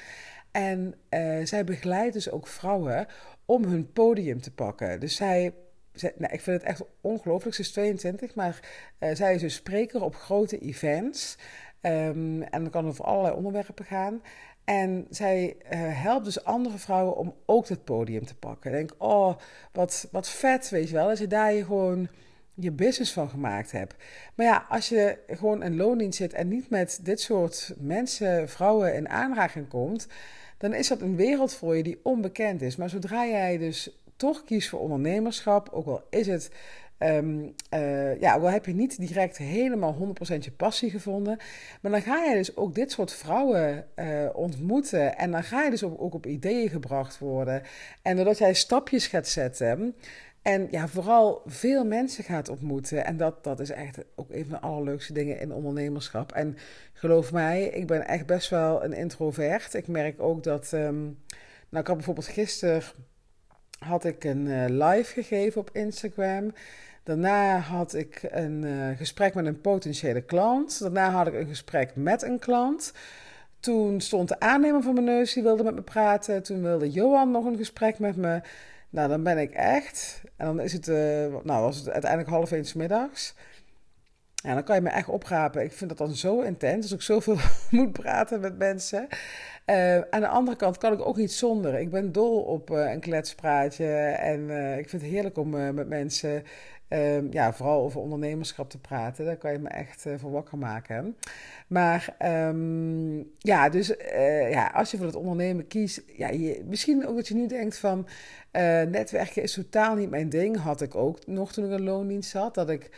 En 0.50 0.94
uh, 1.10 1.44
zij 1.44 1.64
begeleidt 1.64 2.12
dus 2.12 2.30
ook 2.30 2.46
vrouwen 2.46 3.06
om 3.44 3.64
hun 3.64 3.92
podium 3.92 4.40
te 4.40 4.52
pakken. 4.52 5.00
Dus 5.00 5.16
zij, 5.16 5.54
nou, 5.92 6.32
ik 6.32 6.40
vind 6.40 6.60
het 6.60 6.62
echt 6.62 6.82
ongelooflijk, 7.00 7.54
ze 7.54 7.60
is 7.60 7.72
22, 7.72 8.34
maar 8.34 8.60
uh, 8.98 9.14
zij 9.14 9.34
is 9.34 9.40
dus 9.40 9.54
spreker 9.54 10.02
op 10.02 10.14
grote 10.14 10.58
events. 10.58 11.36
Um, 11.82 12.42
en 12.42 12.62
dan 12.62 12.70
kan 12.70 12.86
over 12.86 13.04
allerlei 13.04 13.34
onderwerpen 13.34 13.84
gaan. 13.84 14.22
En 14.64 15.06
zij 15.10 15.56
uh, 15.64 15.70
helpt 16.02 16.24
dus 16.24 16.44
andere 16.44 16.78
vrouwen 16.78 17.16
om 17.16 17.34
ook 17.46 17.68
het 17.68 17.84
podium 17.84 18.26
te 18.26 18.34
pakken. 18.34 18.70
Ik 18.70 18.76
denk, 18.76 18.94
oh, 18.98 19.36
wat, 19.72 20.08
wat 20.12 20.28
vet, 20.28 20.68
weet 20.68 20.88
je 20.88 20.94
wel. 20.94 21.08
Dat 21.08 21.18
je 21.18 21.26
daar 21.26 21.52
je 21.52 21.64
gewoon 21.64 22.08
je 22.54 22.72
business 22.72 23.12
van 23.12 23.28
gemaakt 23.28 23.72
hebt. 23.72 23.94
Maar 24.34 24.46
ja, 24.46 24.66
als 24.68 24.88
je 24.88 25.18
gewoon 25.26 25.62
in 25.62 25.76
loondienst 25.76 26.18
zit 26.18 26.32
en 26.32 26.48
niet 26.48 26.70
met 26.70 27.00
dit 27.02 27.20
soort 27.20 27.74
mensen, 27.78 28.48
vrouwen 28.48 28.94
in 28.94 29.08
aanraking 29.08 29.68
komt, 29.68 30.06
dan 30.60 30.74
is 30.74 30.88
dat 30.88 31.00
een 31.00 31.16
wereld 31.16 31.54
voor 31.54 31.76
je 31.76 31.82
die 31.82 32.00
onbekend 32.02 32.62
is. 32.62 32.76
Maar 32.76 32.88
zodra 32.90 33.26
jij 33.26 33.58
dus 33.58 34.00
toch 34.16 34.44
kiest 34.44 34.68
voor 34.68 34.80
ondernemerschap, 34.80 35.68
ook 35.72 35.86
al 35.86 36.02
is 36.10 36.26
het. 36.26 36.50
Um, 36.98 37.54
uh, 37.74 38.20
ja, 38.20 38.40
heb 38.40 38.66
je 38.66 38.74
niet 38.74 38.98
direct 38.98 39.36
helemaal 39.36 40.14
100% 40.32 40.38
je 40.38 40.50
passie 40.50 40.90
gevonden. 40.90 41.38
Maar 41.80 41.90
dan 41.90 42.02
ga 42.02 42.24
je 42.24 42.34
dus 42.34 42.56
ook 42.56 42.74
dit 42.74 42.90
soort 42.90 43.12
vrouwen 43.12 43.86
uh, 43.96 44.28
ontmoeten. 44.32 45.16
En 45.18 45.30
dan 45.30 45.42
ga 45.42 45.62
je 45.62 45.70
dus 45.70 45.84
ook 45.84 46.14
op 46.14 46.26
ideeën 46.26 46.68
gebracht 46.68 47.18
worden. 47.18 47.62
En 48.02 48.16
doordat 48.16 48.38
jij 48.38 48.54
stapjes 48.54 49.06
gaat 49.06 49.28
zetten. 49.28 49.94
En 50.42 50.68
ja, 50.70 50.88
vooral 50.88 51.42
veel 51.46 51.84
mensen 51.84 52.24
gaat 52.24 52.48
ontmoeten. 52.48 53.04
En 53.04 53.16
dat, 53.16 53.44
dat 53.44 53.60
is 53.60 53.70
echt 53.70 53.98
ook 54.14 54.30
een 54.30 54.44
van 54.44 54.52
de 54.52 54.66
allerleukste 54.66 55.12
dingen 55.12 55.40
in 55.40 55.52
ondernemerschap. 55.52 56.32
En 56.32 56.56
geloof 56.92 57.32
mij, 57.32 57.64
ik 57.64 57.86
ben 57.86 58.06
echt 58.06 58.26
best 58.26 58.50
wel 58.50 58.84
een 58.84 58.92
introvert. 58.92 59.74
Ik 59.74 59.88
merk 59.88 60.22
ook 60.22 60.42
dat. 60.42 60.72
Um, 60.72 61.18
nou, 61.68 61.82
ik 61.82 61.86
had 61.86 61.96
bijvoorbeeld 61.96 62.26
gisteren 62.26 62.82
had 63.78 64.04
ik 64.04 64.24
een 64.24 64.46
uh, 64.46 64.64
live 64.68 65.12
gegeven 65.12 65.60
op 65.60 65.70
Instagram. 65.72 66.52
Daarna 67.02 67.58
had 67.58 67.94
ik 67.94 68.20
een 68.22 68.62
uh, 68.62 68.96
gesprek 68.96 69.34
met 69.34 69.46
een 69.46 69.60
potentiële 69.60 70.20
klant. 70.20 70.80
Daarna 70.80 71.10
had 71.10 71.26
ik 71.26 71.34
een 71.34 71.46
gesprek 71.46 71.90
met 71.94 72.22
een 72.22 72.38
klant. 72.38 72.92
Toen 73.60 74.00
stond 74.00 74.28
de 74.28 74.40
aannemer 74.40 74.82
van 74.82 74.94
mijn 74.94 75.06
neus, 75.06 75.32
die 75.32 75.42
wilde 75.42 75.62
met 75.62 75.74
me 75.74 75.82
praten. 75.82 76.42
Toen 76.42 76.62
wilde 76.62 76.90
Johan 76.90 77.30
nog 77.30 77.44
een 77.44 77.56
gesprek 77.56 77.98
met 77.98 78.16
me. 78.16 78.40
Nou, 78.90 79.08
dan 79.08 79.22
ben 79.22 79.38
ik 79.38 79.52
echt. 79.52 80.22
En 80.36 80.46
dan 80.46 80.60
is 80.60 80.72
het, 80.72 80.88
uh, 80.88 80.96
nou, 81.42 81.62
was 81.62 81.76
het 81.76 81.90
uiteindelijk 81.90 82.30
half 82.30 82.52
één 82.52 82.64
middags. 82.74 83.34
Ja, 84.42 84.54
dan 84.54 84.64
kan 84.64 84.76
je 84.76 84.82
me 84.82 84.88
echt 84.88 85.08
oprapen. 85.08 85.62
Ik 85.62 85.72
vind 85.72 85.90
dat 85.90 85.98
dan 85.98 86.16
zo 86.16 86.40
intens, 86.40 86.82
als 86.82 86.92
ik 86.92 87.02
zoveel 87.02 87.36
moet 87.70 87.92
praten 87.92 88.40
met 88.40 88.58
mensen. 88.58 89.06
Uh, 89.66 89.94
aan 89.94 90.20
de 90.20 90.28
andere 90.28 90.56
kant 90.56 90.78
kan 90.78 90.92
ik 90.92 91.06
ook 91.06 91.16
niet 91.16 91.32
zonder. 91.32 91.74
Ik 91.74 91.90
ben 91.90 92.12
dol 92.12 92.40
op 92.42 92.70
uh, 92.70 92.90
een 92.90 93.00
kletspraatje 93.00 93.86
en 94.06 94.40
uh, 94.40 94.78
ik 94.78 94.88
vind 94.88 95.02
het 95.02 95.10
heerlijk 95.10 95.38
om 95.38 95.74
met 95.74 95.88
mensen, 95.88 96.42
ehm, 96.88 97.26
ja, 97.30 97.52
vooral 97.52 97.82
over 97.82 98.00
ondernemerschap 98.00 98.70
te 98.70 98.78
praten. 98.78 99.24
Daar 99.24 99.36
kan 99.36 99.52
je 99.52 99.58
me 99.58 99.68
echt 99.68 100.06
voor 100.16 100.30
wakker 100.30 100.58
maken. 100.58 101.16
Maar 101.66 102.16
um, 102.48 103.30
ja, 103.38 103.68
dus 103.68 103.94
ja, 104.50 104.66
als 104.74 104.90
je 104.90 104.96
voor 104.96 105.06
het 105.06 105.16
ondernemen 105.16 105.66
kiest, 105.66 106.02
ja, 106.16 106.30
misschien 106.64 107.06
ook 107.06 107.16
dat 107.16 107.28
je 107.28 107.34
nu 107.34 107.46
denkt 107.46 107.78
van 107.78 108.06
netwerken 108.90 109.42
is 109.42 109.52
totaal 109.52 109.94
niet 109.94 110.10
mijn 110.10 110.28
ding. 110.28 110.56
Had 110.56 110.80
ik 110.80 110.94
ook 110.94 111.26
nog 111.26 111.52
toen 111.52 111.64
ik 111.64 111.70
een 111.70 111.84
loondienst 111.84 112.32
had, 112.32 112.54
dat 112.54 112.70
ik, 112.70 112.90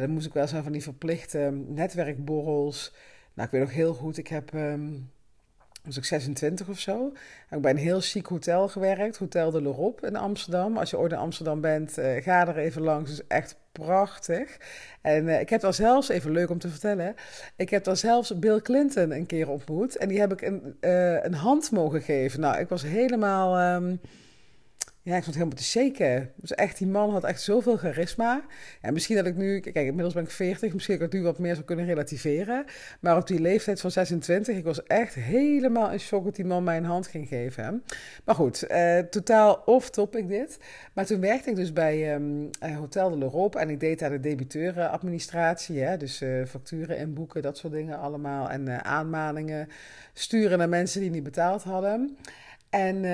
dan 0.00 0.10
moest 0.10 0.26
ik 0.26 0.32
wel 0.32 0.46
zijn 0.46 0.62
van 0.62 0.72
die 0.72 0.82
verplichte 0.82 1.62
netwerkborrels. 1.66 2.94
Nou, 3.34 3.46
ik 3.46 3.52
weet 3.52 3.62
nog 3.62 3.72
heel 3.72 3.94
goed, 3.94 4.18
ik 4.18 4.28
heb... 4.28 4.52
Um, 4.54 5.10
was 5.88 5.96
ik 5.96 6.04
26 6.04 6.68
of 6.68 6.78
zo. 6.78 7.12
Heb 7.48 7.60
bij 7.60 7.70
een 7.70 7.76
heel 7.76 8.00
chic 8.00 8.26
hotel 8.26 8.68
gewerkt, 8.68 9.16
Hotel 9.16 9.50
de 9.50 9.62
L'Europe 9.62 10.06
in 10.06 10.16
Amsterdam. 10.16 10.76
Als 10.76 10.90
je 10.90 10.98
ooit 10.98 11.12
in 11.12 11.18
Amsterdam 11.18 11.60
bent, 11.60 11.98
uh, 11.98 12.22
ga 12.22 12.48
er 12.48 12.56
even 12.56 12.82
langs. 12.82 13.10
Het 13.10 13.18
is 13.18 13.26
echt 13.26 13.56
prachtig. 13.72 14.56
En 15.00 15.24
uh, 15.24 15.40
ik 15.40 15.48
heb 15.48 15.60
daar 15.60 15.74
zelfs, 15.74 16.08
even 16.08 16.30
leuk 16.30 16.50
om 16.50 16.58
te 16.58 16.68
vertellen, 16.68 17.14
ik 17.56 17.70
heb 17.70 17.84
daar 17.84 17.96
zelfs 17.96 18.38
Bill 18.38 18.60
Clinton 18.60 19.10
een 19.10 19.26
keer 19.26 19.48
ontmoet. 19.48 19.96
En 19.96 20.08
die 20.08 20.20
heb 20.20 20.32
ik 20.32 20.42
een, 20.42 20.76
een 21.24 21.34
hand 21.34 21.70
mogen 21.70 22.02
geven. 22.02 22.40
Nou, 22.40 22.58
ik 22.58 22.68
was 22.68 22.82
helemaal... 22.82 23.74
Um, 23.74 24.00
ja, 25.02 25.16
ik 25.16 25.24
het 25.24 25.34
helemaal 25.34 25.56
te 25.56 25.64
shaken. 25.64 26.32
Dus 26.36 26.54
echt, 26.54 26.78
die 26.78 26.86
man 26.86 27.10
had 27.10 27.24
echt 27.24 27.42
zoveel 27.42 27.76
charisma. 27.76 28.44
En 28.80 28.92
misschien 28.92 29.16
dat 29.16 29.26
ik 29.26 29.36
nu, 29.36 29.60
kijk, 29.60 29.76
inmiddels 29.76 30.14
ben 30.14 30.22
ik 30.22 30.30
40, 30.30 30.72
misschien 30.72 30.98
dat 30.98 31.06
ik 31.06 31.12
nu 31.12 31.22
wat 31.22 31.38
meer 31.38 31.54
zou 31.54 31.66
kunnen 31.66 31.86
relativeren. 31.86 32.64
Maar 33.00 33.16
op 33.16 33.26
die 33.26 33.40
leeftijd 33.40 33.80
van 33.80 33.90
26, 33.90 34.56
ik 34.56 34.64
was 34.64 34.82
echt 34.82 35.14
helemaal 35.14 35.90
in 35.90 36.00
shock 36.00 36.24
dat 36.24 36.36
die 36.36 36.44
man 36.44 36.64
mij 36.64 36.76
een 36.76 36.84
hand 36.84 37.06
ging 37.06 37.28
geven. 37.28 37.84
Maar 38.24 38.34
goed, 38.34 38.62
eh, 38.62 38.98
totaal 38.98 39.62
off-topic 39.64 40.28
dit. 40.28 40.58
Maar 40.92 41.06
toen 41.06 41.20
werkte 41.20 41.50
ik 41.50 41.56
dus 41.56 41.72
bij 41.72 42.14
um, 42.14 42.50
Hotel 42.58 43.10
de 43.10 43.18
l'Europe 43.18 43.58
en 43.58 43.70
ik 43.70 43.80
deed 43.80 43.98
daar 43.98 44.10
de 44.10 44.20
debiteurenadministratie. 44.20 45.80
Hè? 45.80 45.96
Dus 45.96 46.22
uh, 46.22 46.44
facturen 46.44 46.98
inboeken, 46.98 47.42
dat 47.42 47.58
soort 47.58 47.72
dingen 47.72 47.98
allemaal. 47.98 48.50
En 48.50 48.68
uh, 48.68 48.78
aanmaningen 48.78 49.68
sturen 50.12 50.58
naar 50.58 50.68
mensen 50.68 51.00
die 51.00 51.10
niet 51.10 51.22
betaald 51.22 51.62
hadden. 51.62 52.16
En... 52.70 53.04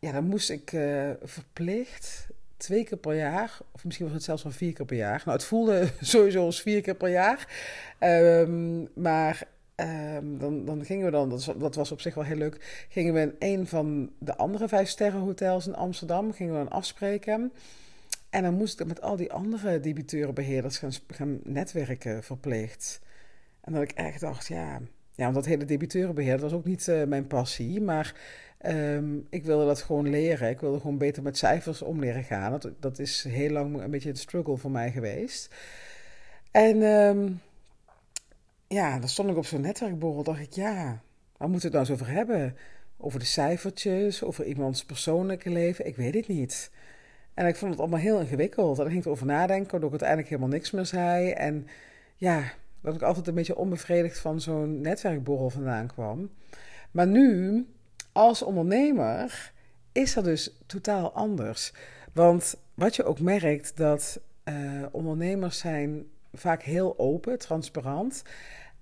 Ja, 0.00 0.12
dan 0.12 0.24
moest 0.24 0.50
ik 0.50 0.72
uh, 0.72 1.10
verplicht 1.22 2.26
twee 2.56 2.84
keer 2.84 2.98
per 2.98 3.16
jaar, 3.16 3.58
of 3.72 3.84
misschien 3.84 4.06
was 4.06 4.14
het 4.14 4.24
zelfs 4.24 4.42
wel 4.42 4.52
vier 4.52 4.72
keer 4.72 4.86
per 4.86 4.96
jaar. 4.96 5.22
Nou, 5.24 5.36
het 5.36 5.46
voelde 5.46 5.88
sowieso 6.00 6.44
als 6.44 6.62
vier 6.62 6.80
keer 6.80 6.94
per 6.94 7.10
jaar. 7.10 7.48
Um, 8.00 8.88
maar 8.94 9.48
um, 9.76 10.38
dan, 10.38 10.64
dan 10.64 10.84
gingen 10.84 11.04
we 11.04 11.10
dan, 11.10 11.28
dat 11.28 11.44
was, 11.44 11.56
dat 11.58 11.74
was, 11.74 11.92
op 11.92 12.00
zich 12.00 12.14
wel 12.14 12.24
heel 12.24 12.36
leuk, 12.36 12.86
gingen 12.88 13.14
we 13.14 13.20
in 13.20 13.34
een 13.38 13.66
van 13.66 14.10
de 14.18 14.36
andere 14.36 14.68
vijf 14.68 14.88
sterren 14.88 15.20
hotels 15.20 15.66
in 15.66 15.74
Amsterdam, 15.74 16.32
gingen 16.32 16.52
we 16.52 16.58
dan 16.58 16.70
afspreken. 16.70 17.52
En 18.30 18.42
dan 18.42 18.54
moest 18.54 18.80
ik 18.80 18.86
met 18.86 19.00
al 19.00 19.16
die 19.16 19.32
andere 19.32 19.80
debiteurenbeheerders 19.80 20.78
gaan, 20.78 20.92
gaan 21.06 21.40
netwerken 21.42 22.22
verplicht. 22.22 23.00
En 23.60 23.72
dat 23.72 23.82
ik 23.82 23.92
echt 23.92 24.20
dacht, 24.20 24.46
ja, 24.46 24.80
ja, 25.12 25.22
want 25.22 25.34
dat 25.34 25.44
hele 25.44 25.64
debiteurenbeheer 25.64 26.38
was 26.38 26.52
ook 26.52 26.64
niet 26.64 26.86
uh, 26.86 27.04
mijn 27.04 27.26
passie, 27.26 27.80
maar 27.80 28.14
Um, 28.68 29.26
ik 29.30 29.44
wilde 29.44 29.66
dat 29.66 29.82
gewoon 29.82 30.10
leren. 30.10 30.50
Ik 30.50 30.60
wilde 30.60 30.80
gewoon 30.80 30.98
beter 30.98 31.22
met 31.22 31.38
cijfers 31.38 31.82
om 31.82 32.00
leren 32.00 32.24
gaan. 32.24 32.50
Dat, 32.50 32.70
dat 32.80 32.98
is 32.98 33.24
heel 33.28 33.50
lang 33.50 33.82
een 33.82 33.90
beetje 33.90 34.08
een 34.08 34.16
struggle 34.16 34.56
voor 34.56 34.70
mij 34.70 34.90
geweest. 34.90 35.54
En 36.50 36.82
um, 36.82 37.40
ja, 38.66 38.98
dan 38.98 39.08
stond 39.08 39.30
ik 39.30 39.36
op 39.36 39.46
zo'n 39.46 39.60
netwerkborrel. 39.60 40.22
Dacht 40.22 40.40
ik, 40.40 40.52
ja, 40.52 41.00
waar 41.36 41.48
moeten 41.48 41.70
we 41.70 41.76
het 41.76 41.86
nou 41.86 41.98
eens 41.98 42.02
over 42.02 42.14
hebben? 42.14 42.56
Over 42.96 43.18
de 43.18 43.24
cijfertjes, 43.24 44.22
over 44.22 44.44
iemands 44.44 44.84
persoonlijke 44.84 45.50
leven? 45.50 45.86
Ik 45.86 45.96
weet 45.96 46.14
het 46.14 46.28
niet. 46.28 46.70
En 47.34 47.46
ik 47.46 47.56
vond 47.56 47.70
het 47.70 47.80
allemaal 47.80 48.00
heel 48.00 48.20
ingewikkeld. 48.20 48.78
En 48.78 48.84
ik 48.84 48.90
ging 48.90 49.04
erover 49.04 49.26
nadenken, 49.26 49.70
waardoor 49.70 49.94
ik 49.94 50.00
uiteindelijk 50.00 50.28
helemaal 50.28 50.50
niks 50.50 50.70
meer 50.70 50.86
zei. 50.86 51.30
En 51.30 51.66
ja, 52.16 52.52
dat 52.80 52.94
ik 52.94 53.02
altijd 53.02 53.26
een 53.26 53.34
beetje 53.34 53.56
onbevredigd 53.56 54.18
van 54.18 54.40
zo'n 54.40 54.80
netwerkborrel 54.80 55.50
vandaan 55.50 55.86
kwam. 55.86 56.30
Maar 56.90 57.06
nu 57.06 57.66
als 58.16 58.42
ondernemer 58.42 59.52
is 59.92 60.14
dat 60.14 60.24
dus 60.24 60.50
totaal 60.66 61.12
anders. 61.12 61.72
Want 62.12 62.56
wat 62.74 62.96
je 62.96 63.04
ook 63.04 63.20
merkt, 63.20 63.76
dat 63.76 64.20
uh, 64.44 64.82
ondernemers 64.90 65.58
zijn 65.58 66.06
vaak 66.32 66.62
heel 66.62 66.98
open, 66.98 67.38
transparant. 67.38 68.22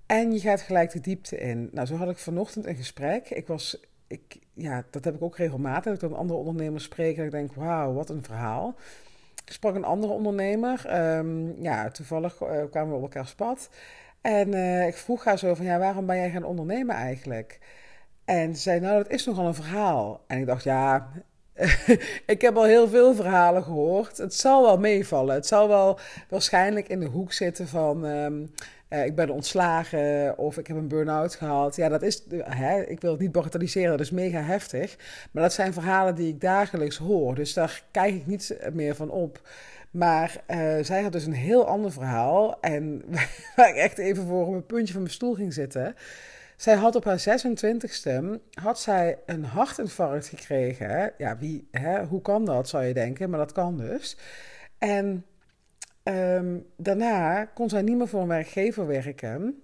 En 0.06 0.32
je 0.32 0.40
gaat 0.40 0.60
gelijk 0.60 0.92
de 0.92 1.00
diepte 1.00 1.38
in. 1.38 1.68
Nou, 1.72 1.86
zo 1.86 1.96
had 1.96 2.10
ik 2.10 2.18
vanochtend 2.18 2.66
een 2.66 2.76
gesprek. 2.76 3.30
Ik 3.30 3.46
was, 3.46 3.80
ik, 4.06 4.38
ja, 4.52 4.84
dat 4.90 5.04
heb 5.04 5.14
ik 5.14 5.22
ook 5.22 5.36
regelmatig. 5.36 5.84
Dat 5.84 6.02
ik 6.02 6.08
dan 6.08 6.18
andere 6.18 6.38
ondernemers 6.38 6.84
spreek 6.84 7.16
en 7.16 7.24
ik 7.24 7.30
denk, 7.30 7.54
wauw, 7.54 7.92
wat 7.92 8.10
een 8.10 8.24
verhaal. 8.24 8.74
Ik 9.44 9.52
sprak 9.52 9.74
een 9.74 9.84
andere 9.84 10.12
ondernemer. 10.12 10.96
Um, 11.16 11.62
ja, 11.62 11.90
toevallig 11.90 12.40
uh, 12.42 12.62
kwamen 12.70 12.90
we 12.90 12.96
op 12.96 13.02
elkaar 13.02 13.32
pad. 13.36 13.68
En 14.20 14.48
uh, 14.48 14.86
ik 14.86 14.96
vroeg 14.96 15.24
haar 15.24 15.38
zo 15.38 15.54
van, 15.54 15.64
ja, 15.64 15.78
waarom 15.78 16.06
ben 16.06 16.16
jij 16.16 16.30
gaan 16.30 16.44
ondernemen 16.44 16.94
eigenlijk? 16.94 17.58
En 18.24 18.54
ze 18.54 18.60
zei, 18.62 18.80
nou, 18.80 19.02
dat 19.02 19.12
is 19.12 19.24
nogal 19.24 19.46
een 19.46 19.54
verhaal. 19.54 20.24
En 20.26 20.38
ik 20.38 20.46
dacht, 20.46 20.64
ja, 20.64 21.08
ik 22.26 22.40
heb 22.40 22.56
al 22.56 22.64
heel 22.64 22.88
veel 22.88 23.14
verhalen 23.14 23.62
gehoord. 23.62 24.16
Het 24.16 24.34
zal 24.34 24.62
wel 24.62 24.78
meevallen. 24.78 25.34
Het 25.34 25.46
zal 25.46 25.68
wel 25.68 25.98
waarschijnlijk 26.28 26.88
in 26.88 27.00
de 27.00 27.06
hoek 27.06 27.32
zitten 27.32 27.68
van... 27.68 28.04
Um, 28.04 28.50
uh, 28.88 29.04
ik 29.04 29.14
ben 29.14 29.30
ontslagen 29.30 30.38
of 30.38 30.58
ik 30.58 30.66
heb 30.66 30.76
een 30.76 30.88
burn-out 30.88 31.34
gehad. 31.34 31.76
Ja, 31.76 31.88
dat 31.88 32.02
is, 32.02 32.22
hè, 32.38 32.82
ik 32.82 33.00
wil 33.00 33.10
het 33.10 33.20
niet 33.20 33.32
bagatelliseren, 33.32 33.90
dat 33.90 34.00
is 34.00 34.10
mega 34.10 34.40
heftig. 34.40 34.96
Maar 35.30 35.42
dat 35.42 35.52
zijn 35.52 35.72
verhalen 35.72 36.14
die 36.14 36.28
ik 36.28 36.40
dagelijks 36.40 36.96
hoor. 36.96 37.34
Dus 37.34 37.52
daar 37.52 37.84
kijk 37.90 38.14
ik 38.14 38.26
niet 38.26 38.58
meer 38.72 38.94
van 38.94 39.10
op. 39.10 39.40
Maar 39.90 40.42
uh, 40.48 40.76
zij 40.82 41.02
had 41.02 41.12
dus 41.12 41.26
een 41.26 41.32
heel 41.32 41.66
ander 41.66 41.92
verhaal. 41.92 42.60
En 42.60 43.02
waar 43.56 43.68
ik 43.68 43.76
echt 43.76 43.98
even 43.98 44.26
voor 44.26 44.46
op 44.46 44.54
een 44.54 44.66
puntje 44.66 44.92
van 44.92 45.02
mijn 45.02 45.14
stoel 45.14 45.34
ging 45.34 45.52
zitten... 45.52 45.94
Zij 46.56 46.74
had 46.74 46.94
op 46.94 47.04
haar 47.04 47.20
26e 47.20 48.40
had 48.52 48.80
zij 48.80 49.18
een 49.26 49.44
hartinfarct 49.44 50.28
gekregen. 50.28 51.12
Ja, 51.18 51.38
wie, 51.38 51.68
hè? 51.70 52.04
hoe 52.04 52.22
kan 52.22 52.44
dat, 52.44 52.68
zou 52.68 52.84
je 52.84 52.94
denken, 52.94 53.30
maar 53.30 53.38
dat 53.38 53.52
kan 53.52 53.76
dus. 53.76 54.16
En 54.78 55.24
um, 56.04 56.66
daarna 56.76 57.44
kon 57.44 57.68
zij 57.68 57.82
niet 57.82 57.96
meer 57.96 58.08
voor 58.08 58.20
een 58.20 58.28
werkgever 58.28 58.86
werken. 58.86 59.62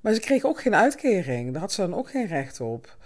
Maar 0.00 0.14
ze 0.14 0.20
kreeg 0.20 0.44
ook 0.44 0.60
geen 0.60 0.74
uitkering. 0.74 1.52
Daar 1.52 1.60
had 1.60 1.72
ze 1.72 1.80
dan 1.80 1.94
ook 1.94 2.10
geen 2.10 2.26
recht 2.26 2.60
op. 2.60 2.96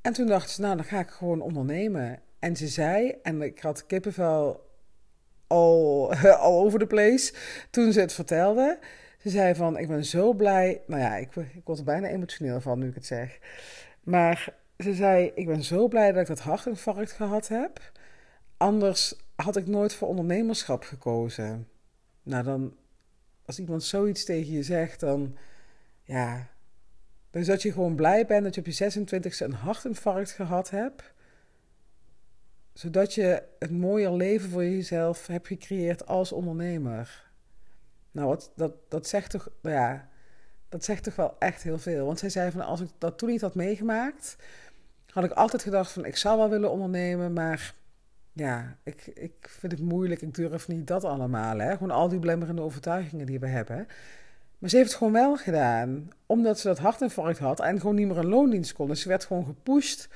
En 0.00 0.12
toen 0.12 0.26
dacht 0.26 0.50
ze, 0.50 0.60
nou, 0.60 0.76
dan 0.76 0.84
ga 0.84 1.00
ik 1.00 1.10
gewoon 1.10 1.40
ondernemen. 1.40 2.20
En 2.38 2.56
ze 2.56 2.68
zei, 2.68 3.14
en 3.22 3.42
ik 3.42 3.60
had 3.60 3.86
kippenvel 3.86 4.70
al, 5.46 6.14
al 6.46 6.60
over 6.60 6.78
de 6.78 6.86
place 6.86 7.34
toen 7.70 7.92
ze 7.92 8.00
het 8.00 8.12
vertelde. 8.12 8.78
Ze 9.22 9.30
zei 9.30 9.54
van, 9.54 9.78
ik 9.78 9.88
ben 9.88 10.04
zo 10.04 10.32
blij. 10.32 10.82
Nou 10.86 11.00
ja, 11.00 11.16
ik, 11.16 11.36
ik 11.36 11.64
word 11.64 11.78
er 11.78 11.84
bijna 11.84 12.08
emotioneel 12.08 12.60
van 12.60 12.78
nu 12.78 12.88
ik 12.88 12.94
het 12.94 13.06
zeg. 13.06 13.38
Maar 14.00 14.54
ze 14.78 14.94
zei, 14.94 15.32
ik 15.34 15.46
ben 15.46 15.64
zo 15.64 15.88
blij 15.88 16.12
dat 16.12 16.20
ik 16.20 16.26
dat 16.26 16.40
hartinfarct 16.40 17.12
gehad 17.12 17.48
heb. 17.48 17.92
Anders 18.56 19.14
had 19.34 19.56
ik 19.56 19.66
nooit 19.66 19.94
voor 19.94 20.08
ondernemerschap 20.08 20.82
gekozen. 20.82 21.68
Nou, 22.22 22.44
dan, 22.44 22.76
als 23.44 23.58
iemand 23.58 23.82
zoiets 23.82 24.24
tegen 24.24 24.52
je 24.52 24.62
zegt, 24.62 25.00
dan, 25.00 25.36
ja, 26.02 26.48
dus 27.30 27.46
dat 27.46 27.62
je 27.62 27.72
gewoon 27.72 27.94
blij 27.94 28.26
bent 28.26 28.44
dat 28.44 28.54
je 28.54 28.60
op 28.60 28.66
je 28.66 28.90
26e 28.90 29.38
een 29.38 29.52
hartinfarct 29.52 30.30
gehad 30.30 30.70
hebt. 30.70 31.12
Zodat 32.72 33.14
je 33.14 33.42
een 33.58 33.74
mooier 33.74 34.12
leven 34.12 34.50
voor 34.50 34.64
jezelf 34.64 35.26
hebt 35.26 35.46
gecreëerd 35.46 36.06
als 36.06 36.32
ondernemer. 36.32 37.31
Nou, 38.12 38.28
wat, 38.28 38.52
dat, 38.56 38.74
dat, 38.88 39.06
zegt 39.06 39.30
toch, 39.30 39.48
ja, 39.62 40.08
dat 40.68 40.84
zegt 40.84 41.02
toch 41.04 41.16
wel 41.16 41.36
echt 41.38 41.62
heel 41.62 41.78
veel. 41.78 42.06
Want 42.06 42.18
zij 42.18 42.28
zei 42.28 42.50
van, 42.50 42.60
als 42.60 42.80
ik 42.80 42.88
dat 42.98 43.18
toen 43.18 43.28
niet 43.28 43.40
had 43.40 43.54
meegemaakt, 43.54 44.36
had 45.06 45.24
ik 45.24 45.30
altijd 45.30 45.62
gedacht 45.62 45.92
van, 45.92 46.04
ik 46.04 46.16
zou 46.16 46.38
wel 46.38 46.48
willen 46.48 46.70
ondernemen, 46.70 47.32
maar 47.32 47.74
ja, 48.32 48.76
ik, 48.82 49.06
ik 49.06 49.34
vind 49.40 49.72
het 49.72 49.80
moeilijk, 49.80 50.22
ik 50.22 50.34
durf 50.34 50.68
niet 50.68 50.86
dat 50.86 51.04
allemaal. 51.04 51.58
Hè? 51.58 51.72
Gewoon 51.72 51.90
al 51.90 52.08
die 52.08 52.18
blemmerende 52.18 52.62
overtuigingen 52.62 53.26
die 53.26 53.40
we 53.40 53.46
hebben. 53.46 53.86
Maar 54.58 54.70
ze 54.70 54.76
heeft 54.76 54.88
het 54.88 54.98
gewoon 54.98 55.12
wel 55.12 55.36
gedaan, 55.36 56.10
omdat 56.26 56.58
ze 56.58 56.68
dat 56.68 56.78
hartinfarct 56.78 57.38
had 57.38 57.60
en 57.60 57.80
gewoon 57.80 57.94
niet 57.94 58.06
meer 58.06 58.18
een 58.18 58.28
loondienst 58.28 58.72
kon. 58.72 58.88
Dus 58.88 59.00
ze 59.00 59.08
werd 59.08 59.24
gewoon 59.24 59.44
gepusht 59.44 60.08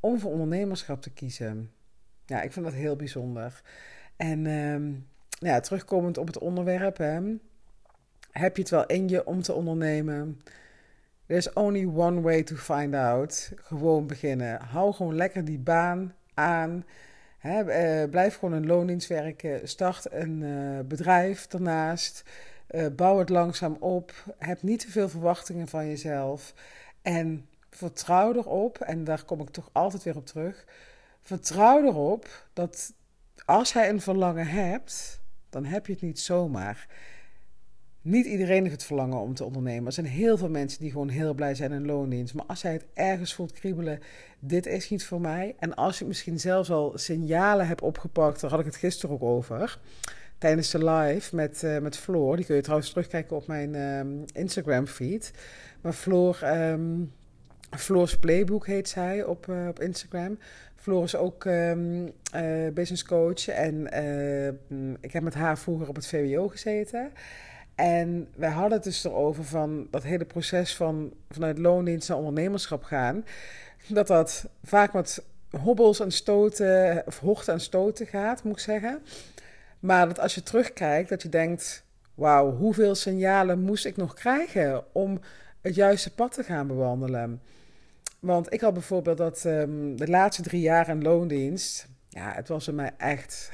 om 0.00 0.18
voor 0.18 0.30
ondernemerschap 0.30 1.02
te 1.02 1.10
kiezen. 1.10 1.70
Ja, 2.26 2.42
ik 2.42 2.52
vind 2.52 2.64
dat 2.64 2.74
heel 2.74 2.96
bijzonder. 2.96 3.62
En 4.16 4.46
ja, 5.48 5.60
terugkomend 5.60 6.18
op 6.18 6.26
het 6.26 6.38
onderwerp, 6.38 6.96
hè, 6.96 7.20
heb 8.30 8.56
je 8.56 8.62
het 8.62 8.70
wel 8.70 8.86
in 8.86 9.08
je 9.08 9.26
om 9.26 9.42
te 9.42 9.52
ondernemen? 9.52 10.40
There's 11.26 11.52
only 11.52 11.84
one 11.84 12.20
way 12.20 12.42
to 12.42 12.56
find 12.56 12.94
out. 12.94 13.52
Gewoon 13.56 14.06
beginnen. 14.06 14.60
Hou 14.60 14.92
gewoon 14.92 15.14
lekker 15.14 15.44
die 15.44 15.58
baan 15.58 16.14
aan. 16.34 16.84
Eh, 17.40 18.02
blijf 18.10 18.34
gewoon 18.34 18.54
een 18.54 18.66
loondienst 18.66 19.08
werken. 19.08 19.68
Start 19.68 20.12
een 20.12 20.42
uh, 20.42 20.78
bedrijf 20.84 21.46
daarnaast. 21.46 22.24
Uh, 22.70 22.86
bouw 22.96 23.18
het 23.18 23.28
langzaam 23.28 23.76
op. 23.80 24.12
Heb 24.38 24.62
niet 24.62 24.80
te 24.80 24.90
veel 24.90 25.08
verwachtingen 25.08 25.68
van 25.68 25.86
jezelf. 25.86 26.54
En 27.02 27.48
vertrouw 27.70 28.34
erop, 28.34 28.78
en 28.78 29.04
daar 29.04 29.24
kom 29.24 29.40
ik 29.40 29.50
toch 29.50 29.68
altijd 29.72 30.02
weer 30.02 30.16
op 30.16 30.26
terug. 30.26 30.64
Vertrouw 31.20 31.84
erop 31.84 32.46
dat 32.52 32.92
als 33.44 33.72
hij 33.72 33.88
een 33.88 34.00
verlangen 34.00 34.46
hebt, 34.46 35.19
dan 35.50 35.64
heb 35.64 35.86
je 35.86 35.92
het 35.92 36.02
niet 36.02 36.20
zomaar. 36.20 36.88
Niet 38.02 38.26
iedereen 38.26 38.62
heeft 38.62 38.74
het 38.74 38.84
verlangen 38.84 39.20
om 39.20 39.34
te 39.34 39.44
ondernemen. 39.44 39.86
Er 39.86 39.92
zijn 39.92 40.06
heel 40.06 40.36
veel 40.36 40.48
mensen 40.48 40.80
die 40.80 40.90
gewoon 40.90 41.08
heel 41.08 41.34
blij 41.34 41.54
zijn 41.54 41.72
in 41.72 41.86
loondienst. 41.86 42.34
Maar 42.34 42.46
als 42.46 42.62
jij 42.62 42.72
het 42.72 42.86
ergens 42.94 43.34
voelt 43.34 43.52
kriebelen, 43.52 44.00
dit 44.38 44.66
is 44.66 44.90
niet 44.90 45.04
voor 45.04 45.20
mij. 45.20 45.54
En 45.58 45.74
als 45.74 45.98
je 45.98 46.04
misschien 46.04 46.40
zelfs 46.40 46.70
al 46.70 46.92
signalen 46.94 47.66
hebt 47.66 47.82
opgepakt, 47.82 48.40
daar 48.40 48.50
had 48.50 48.60
ik 48.60 48.66
het 48.66 48.76
gisteren 48.76 49.14
ook 49.14 49.22
over. 49.22 49.78
Tijdens 50.38 50.70
de 50.70 50.84
live 50.84 51.36
met, 51.36 51.62
uh, 51.62 51.78
met 51.78 51.96
Floor. 51.96 52.36
Die 52.36 52.44
kun 52.44 52.56
je 52.56 52.62
trouwens 52.62 52.90
terugkijken 52.90 53.36
op 53.36 53.46
mijn 53.46 53.74
uh, 53.74 54.24
Instagram 54.32 54.86
feed. 54.86 55.32
Maar 55.80 55.92
Floor, 55.92 56.40
um, 56.44 57.12
Floor's 57.76 58.18
Playbook 58.18 58.66
heet 58.66 58.88
zij 58.88 59.24
op, 59.24 59.46
uh, 59.46 59.68
op 59.68 59.80
Instagram. 59.80 60.38
Floor 60.76 61.04
is 61.04 61.16
ook 61.16 61.44
um, 61.44 62.12
business 62.72 63.04
coach. 63.04 63.48
En 63.48 63.86
ik 65.00 65.12
heb 65.12 65.22
met 65.22 65.34
haar 65.34 65.58
vroeger 65.58 65.88
op 65.88 65.94
het 65.94 66.06
VWO 66.06 66.48
gezeten. 66.48 67.12
En 67.74 68.28
wij 68.36 68.50
hadden 68.50 68.72
het 68.72 68.84
dus 68.84 69.04
erover 69.04 69.44
van 69.44 69.86
dat 69.90 70.02
hele 70.02 70.24
proces 70.24 70.76
van 70.76 71.12
vanuit 71.30 71.58
loondienst 71.58 72.08
naar 72.08 72.18
ondernemerschap 72.18 72.82
gaan. 72.82 73.24
Dat 73.88 74.06
dat 74.06 74.48
vaak 74.64 74.92
met 74.92 75.22
hobbels 75.50 76.00
en 76.00 76.12
stoten, 76.12 77.02
of 77.06 77.18
hoogte 77.18 77.52
en 77.52 77.60
stoten 77.60 78.06
gaat, 78.06 78.42
moet 78.42 78.52
ik 78.52 78.58
zeggen. 78.58 79.02
Maar 79.78 80.06
dat 80.06 80.18
als 80.18 80.34
je 80.34 80.42
terugkijkt, 80.42 81.08
dat 81.08 81.22
je 81.22 81.28
denkt: 81.28 81.84
wauw, 82.14 82.56
hoeveel 82.56 82.94
signalen 82.94 83.60
moest 83.60 83.84
ik 83.84 83.96
nog 83.96 84.14
krijgen 84.14 84.84
om 84.92 85.20
het 85.60 85.74
juiste 85.74 86.14
pad 86.14 86.32
te 86.32 86.42
gaan 86.42 86.66
bewandelen? 86.66 87.40
Want 88.20 88.52
ik 88.52 88.60
had 88.60 88.72
bijvoorbeeld 88.72 89.18
dat 89.18 89.44
um, 89.44 89.96
de 89.96 90.08
laatste 90.08 90.42
drie 90.42 90.60
jaar 90.60 90.88
in 90.88 91.02
loondienst, 91.02 91.88
ja, 92.08 92.32
het 92.34 92.48
was 92.48 92.64
voor 92.64 92.74
mij 92.74 92.90
echt. 92.96 93.50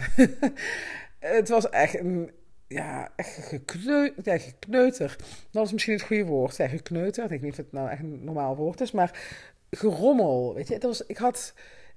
het 1.19 1.49
was 1.49 1.69
echt 1.69 1.99
een 1.99 2.31
ja, 2.67 3.13
echt 3.17 3.47
gekneuter. 3.47 4.33
Ja, 4.33 4.39
gekneuter. 4.39 5.17
Dat 5.51 5.67
is 5.67 5.73
misschien 5.73 5.93
het 5.93 6.03
goede 6.03 6.25
woord. 6.25 6.57
Ja, 6.57 6.69
gekneuter. 6.69 7.25
Ik 7.25 7.31
weet 7.31 7.43
niet 7.43 7.51
of 7.51 7.57
het 7.57 7.73
nou 7.73 7.91
echt 7.91 8.01
een 8.01 8.25
normaal 8.25 8.57
woord 8.57 8.81
is. 8.81 8.91
Maar 8.91 9.21
gerommel. 9.71 10.55
Weet 10.55 10.69
je, 10.69 10.75
het 10.75 10.83
was, 10.83 11.07
ik 11.07 11.17
had. 11.17 11.55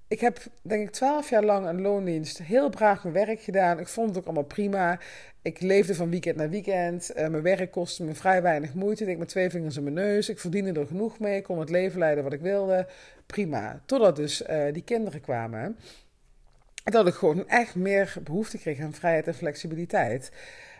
Ik 0.09 0.19
heb 0.19 0.39
denk 0.61 0.87
ik 0.87 0.93
twaalf 0.93 1.29
jaar 1.29 1.43
lang 1.43 1.67
een 1.67 1.81
loondienst 1.81 2.37
heel 2.37 2.69
braaf 2.69 3.03
mijn 3.03 3.15
werk 3.15 3.41
gedaan. 3.41 3.79
Ik 3.79 3.87
vond 3.87 4.09
het 4.09 4.17
ook 4.17 4.25
allemaal 4.25 4.43
prima. 4.43 4.99
Ik 5.41 5.61
leefde 5.61 5.95
van 5.95 6.09
weekend 6.09 6.35
naar 6.35 6.49
weekend. 6.49 7.11
Uh, 7.11 7.27
mijn 7.27 7.43
werk 7.43 7.71
kostte 7.71 8.03
me 8.03 8.13
vrij 8.13 8.41
weinig 8.41 8.73
moeite. 8.73 9.05
Ik 9.05 9.17
met 9.17 9.27
twee 9.27 9.49
vingers 9.49 9.77
in 9.77 9.83
mijn 9.83 9.95
neus. 9.95 10.29
Ik 10.29 10.39
verdiende 10.39 10.79
er 10.79 10.87
genoeg 10.87 11.19
mee. 11.19 11.37
Ik 11.37 11.43
kon 11.43 11.59
het 11.59 11.69
leven 11.69 11.99
leiden 11.99 12.23
wat 12.23 12.33
ik 12.33 12.41
wilde. 12.41 12.87
Prima. 13.25 13.81
Totdat 13.85 14.15
dus 14.15 14.41
uh, 14.41 14.73
die 14.73 14.83
kinderen 14.83 15.21
kwamen 15.21 15.77
dat 16.83 17.07
ik 17.07 17.13
gewoon 17.13 17.47
echt 17.47 17.75
meer 17.75 18.15
behoefte 18.23 18.57
kreeg 18.57 18.79
aan 18.79 18.93
vrijheid 18.93 19.27
en 19.27 19.35
flexibiliteit. 19.35 20.31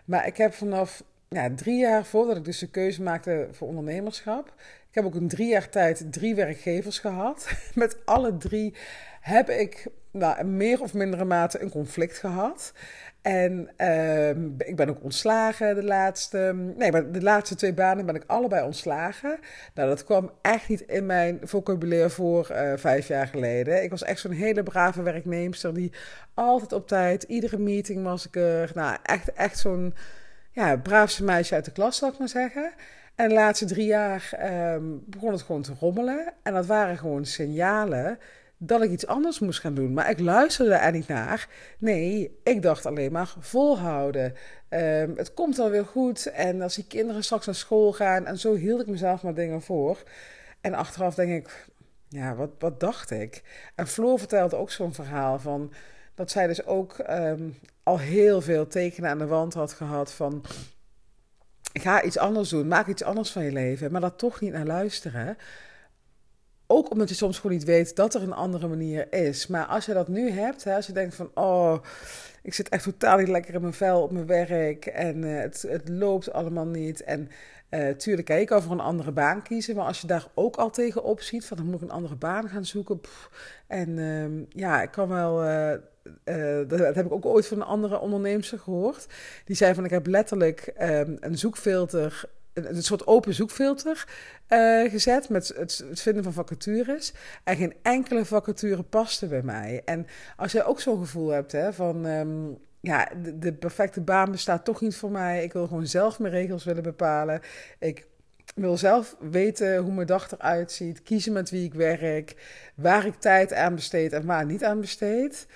Maar 0.05 0.27
ik 0.27 0.38
heb 0.38 0.53
vanaf 0.53 1.03
ja, 1.36 1.50
drie 1.55 1.79
jaar 1.79 2.05
voordat 2.05 2.38
ik 2.38 2.45
dus 2.45 2.59
de 2.59 2.69
keuze 2.69 3.01
maakte 3.01 3.48
voor 3.51 3.67
ondernemerschap. 3.67 4.48
Ik 4.89 4.95
heb 4.95 5.05
ook 5.05 5.15
in 5.15 5.27
drie 5.27 5.48
jaar 5.48 5.69
tijd 5.69 6.12
drie 6.12 6.36
werkgevers 6.36 7.00
gehad. 7.00 7.50
Met 7.75 7.98
alle 8.05 8.38
drie 8.38 8.74
heb 9.21 9.50
ik 9.50 9.88
nou, 10.12 10.43
meer 10.43 10.81
of 10.81 10.93
mindere 10.93 11.25
mate 11.25 11.62
een 11.62 11.69
conflict 11.69 12.18
gehad. 12.18 12.74
En 13.22 13.70
uh, 13.77 14.29
ik 14.57 14.75
ben 14.75 14.89
ook 14.89 15.03
ontslagen 15.03 15.75
de 15.75 15.83
laatste. 15.83 16.53
Nee, 16.77 16.92
maar 16.92 17.11
de 17.11 17.22
laatste 17.22 17.55
twee 17.55 17.74
banen 17.74 18.05
ben 18.05 18.15
ik 18.15 18.24
allebei 18.27 18.65
ontslagen. 18.65 19.39
Nou, 19.74 19.89
dat 19.89 20.03
kwam 20.03 20.31
echt 20.42 20.70
niet 20.70 20.81
in 20.81 21.05
mijn 21.05 21.39
vocabulaire 21.44 22.09
voor 22.09 22.50
uh, 22.51 22.74
vijf 22.75 23.07
jaar 23.07 23.27
geleden. 23.27 23.83
Ik 23.83 23.89
was 23.89 24.03
echt 24.03 24.20
zo'n 24.20 24.31
hele 24.31 24.63
brave 24.63 25.01
werknemster 25.01 25.74
die 25.74 25.92
altijd 26.33 26.74
op 26.74 26.87
tijd, 26.87 27.24
iedere 27.24 27.57
meeting 27.57 28.03
was 28.03 28.27
ik 28.27 28.35
er. 28.35 28.72
Nou, 28.74 28.98
echt, 29.03 29.33
echt 29.33 29.57
zo'n 29.57 29.94
ja, 30.59 30.77
braafste 30.77 31.24
meisje 31.24 31.55
uit 31.55 31.65
de 31.65 31.72
klas, 31.72 31.98
zal 31.98 32.09
ik 32.09 32.17
maar 32.17 32.29
zeggen. 32.29 32.72
En 33.15 33.29
de 33.29 33.35
laatste 33.35 33.65
drie 33.65 33.85
jaar 33.85 34.31
um, 34.74 35.03
begon 35.05 35.31
het 35.31 35.41
gewoon 35.41 35.61
te 35.61 35.74
rommelen. 35.79 36.33
En 36.43 36.53
dat 36.53 36.65
waren 36.65 36.98
gewoon 36.98 37.25
signalen 37.25 38.19
dat 38.57 38.81
ik 38.81 38.91
iets 38.91 39.07
anders 39.07 39.39
moest 39.39 39.59
gaan 39.59 39.74
doen. 39.74 39.93
Maar 39.93 40.09
ik 40.09 40.19
luisterde 40.19 40.74
er 40.74 40.91
niet 40.91 41.07
naar. 41.07 41.48
Nee, 41.77 42.39
ik 42.43 42.61
dacht 42.61 42.85
alleen 42.85 43.11
maar 43.11 43.33
volhouden. 43.39 44.33
Um, 44.69 45.13
het 45.17 45.33
komt 45.33 45.57
wel 45.57 45.69
weer 45.69 45.85
goed. 45.85 46.25
En 46.25 46.61
als 46.61 46.75
die 46.75 46.87
kinderen 46.87 47.24
straks 47.24 47.45
naar 47.45 47.55
school 47.55 47.93
gaan. 47.93 48.25
En 48.25 48.37
zo 48.37 48.55
hield 48.55 48.81
ik 48.81 48.87
mezelf 48.87 49.24
maar 49.24 49.33
dingen 49.33 49.61
voor. 49.61 50.03
En 50.61 50.74
achteraf 50.74 51.15
denk 51.15 51.31
ik, 51.31 51.67
ja, 52.07 52.35
wat, 52.35 52.50
wat 52.59 52.79
dacht 52.79 53.11
ik? 53.11 53.41
En 53.75 53.87
Floor 53.87 54.19
vertelde 54.19 54.55
ook 54.55 54.72
zo'n 54.72 54.93
verhaal 54.93 55.39
van. 55.39 55.74
Dat 56.20 56.32
zij 56.32 56.48
dus 56.48 56.66
ook 56.66 56.98
um, 57.10 57.55
al 57.84 58.00
heel 58.00 58.42
veel 58.42 58.68
tekenen 58.68 59.10
aan 59.10 59.18
de 59.18 59.27
wand 59.27 59.53
had 59.53 59.74
gehad 59.74 60.12
van. 60.12 60.46
Ga 61.74 62.03
iets 62.03 62.18
anders 62.18 62.50
doen, 62.50 62.68
maak 62.68 62.88
iets 62.88 63.03
anders 63.03 63.32
van 63.32 63.44
je 63.44 63.51
leven. 63.51 63.92
Maar 63.92 64.01
dat 64.01 64.18
toch 64.18 64.42
niet 64.42 64.51
naar 64.51 64.66
luisteren. 64.66 65.38
Ook 66.68 66.92
omdat 66.92 67.10
je 67.10 67.16
soms 67.16 67.40
gewoon 67.40 67.55
niet 67.58 67.66
weet 67.66 67.96
dat 67.96 68.14
er 68.14 68.22
een 68.22 68.34
andere 68.34 68.68
manier 68.68 69.14
is. 69.14 69.48
Maar 69.48 69.66
als 69.66 69.86
je 69.86 69.94
dat 69.94 70.08
nu 70.08 70.29
hebt, 70.29 70.64
hè, 70.64 70.75
als 70.75 70.88
je 70.88 70.94
denkt 70.94 71.16
van, 71.16 71.32
oh, 71.34 71.84
ik 72.44 72.53
zit 72.53 72.70
echt 72.70 72.84
totaal 72.84 73.18
niet 73.18 73.27
lekker 73.27 73.53
in 73.53 73.62
mijn 73.62 73.74
vel 73.74 74.01
op 74.01 74.12
mijn 74.12 74.27
werk 74.27 74.86
en 74.86 75.24
uh, 75.24 75.40
het, 75.40 75.62
het 75.62 75.90
loopt 75.90 76.32
allemaal 76.32 76.68
niet. 76.68 77.03
En 77.03 77.29
uh, 77.70 77.90
tuurlijk, 77.90 78.27
hè, 78.27 78.36
je 78.36 78.46
kan 78.46 78.62
voor 78.62 78.72
een 78.72 78.79
andere 78.79 79.12
baan 79.12 79.44
kiezen, 79.44 79.75
maar 79.75 79.86
als 79.86 80.01
je 80.01 80.08
daar 80.08 80.27
ook 80.34 80.55
al 80.55 80.70
tegenop 80.70 81.22
ziet, 81.22 81.46
van 81.46 81.58
dan 81.58 81.66
moet 81.66 81.75
ik 81.75 81.82
een 81.82 81.92
andere 81.92 82.16
baan 82.16 82.50
gaan 82.50 82.66
zoeken. 82.66 83.01
En 83.68 83.90
uh, 83.90 84.46
ja, 84.50 84.82
ik 84.82 84.92
kan 84.92 85.08
wel. 85.08 85.46
Uh, 85.46 85.74
dat 86.68 86.96
heb 86.96 87.05
ik 87.05 87.12
ook 87.12 87.25
ooit 87.25 87.48
van 87.48 87.57
een 87.57 87.68
andere 87.68 88.00
onderneemster 88.00 88.59
gehoord. 88.59 89.07
Die 89.46 89.55
zei 89.55 89.74
van 89.74 89.85
ik 89.85 89.92
heb 89.92 90.07
letterlijk 90.07 90.74
um, 90.81 91.18
een 91.20 91.38
zoekfilter 91.38 92.29
een 92.53 92.83
soort 92.83 93.07
open 93.07 93.33
zoekfilter 93.33 94.07
uh, 94.50 94.92
gezet 94.92 95.29
met 95.29 95.53
het, 95.55 95.85
vinden 95.94 96.24
van 96.24 96.33
vacatures. 96.33 97.14
En 97.44 97.55
geen 97.55 97.74
enkele 97.81 98.25
vacature 98.25 98.83
paste 98.83 99.27
bij 99.27 99.42
mij. 99.42 99.81
En 99.85 100.07
als 100.38 100.51
jij 100.51 100.66
ook 100.66 100.79
zo'n 100.79 101.00
gevoel 101.00 101.29
hebt 101.29 101.51
hè, 101.51 101.74
van... 101.74 102.05
Um, 102.05 102.57
ja, 102.81 103.09
de, 103.24 103.40
de, 103.40 103.53
perfecte 103.53 104.01
baan 104.01 104.31
bestaat 104.31 104.66
toch 104.66 104.81
niet 104.81 104.96
voor 104.96 105.12
mij. 105.12 105.44
Ik 105.44 105.53
wil 105.53 105.68
gewoon 105.68 105.88
zelf 105.88 106.20
mijn 106.20 106.33
regels 106.33 106.64
willen 106.64 106.83
bepalen. 106.83 107.42
Ik 107.79 108.07
wil 108.55 108.77
zelf 108.77 109.16
weten 109.20 109.77
hoe 109.77 109.94
mijn 109.94 110.07
dag 110.07 110.31
eruit 110.31 110.72
ziet. 110.72 111.03
Kiezen 111.03 111.33
met 111.33 111.50
wie 111.50 111.66
ik 111.66 111.74
werk. 111.74 112.35
Waar 112.75 113.05
ik 113.05 113.16
tijd 113.16 113.53
aan 113.53 113.75
besteed 113.75 114.14
en 114.14 114.25
waar 114.25 114.46
niet 114.46 114.64
aan 114.64 114.79
besteed. 114.79 115.48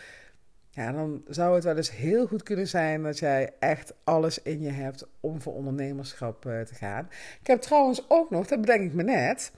Ja, 0.76 0.92
dan 0.92 1.24
zou 1.28 1.56
het 1.56 1.64
wel 1.64 1.78
eens 1.78 1.92
heel 1.92 2.28
goed 2.28 2.44
kunnen 2.44 2.68
zijn 2.68 3.04
dat 3.04 3.20
jij 3.20 3.54
echt 3.60 3.94
alles 4.04 4.42
in 4.42 4.62
je 4.62 4.70
hebt 4.70 5.08
om 5.20 5.42
voor 5.42 5.54
ondernemerschap 5.54 6.46
uh, 6.46 6.62
te 6.62 6.76
gaan. 6.76 7.10
Ik 7.42 7.48
heb 7.48 7.62
trouwens 7.62 8.06
ook 8.08 8.30
nog, 8.30 8.48
dat 8.48 8.62
bedenk 8.62 8.82
ik 8.82 8.94
me 8.94 9.04
net, 9.04 9.52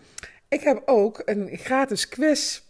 ik 0.47 0.62
heb 0.62 0.82
ook 0.86 1.21
een 1.25 1.49
gratis 1.58 2.10
quiz 2.10 2.62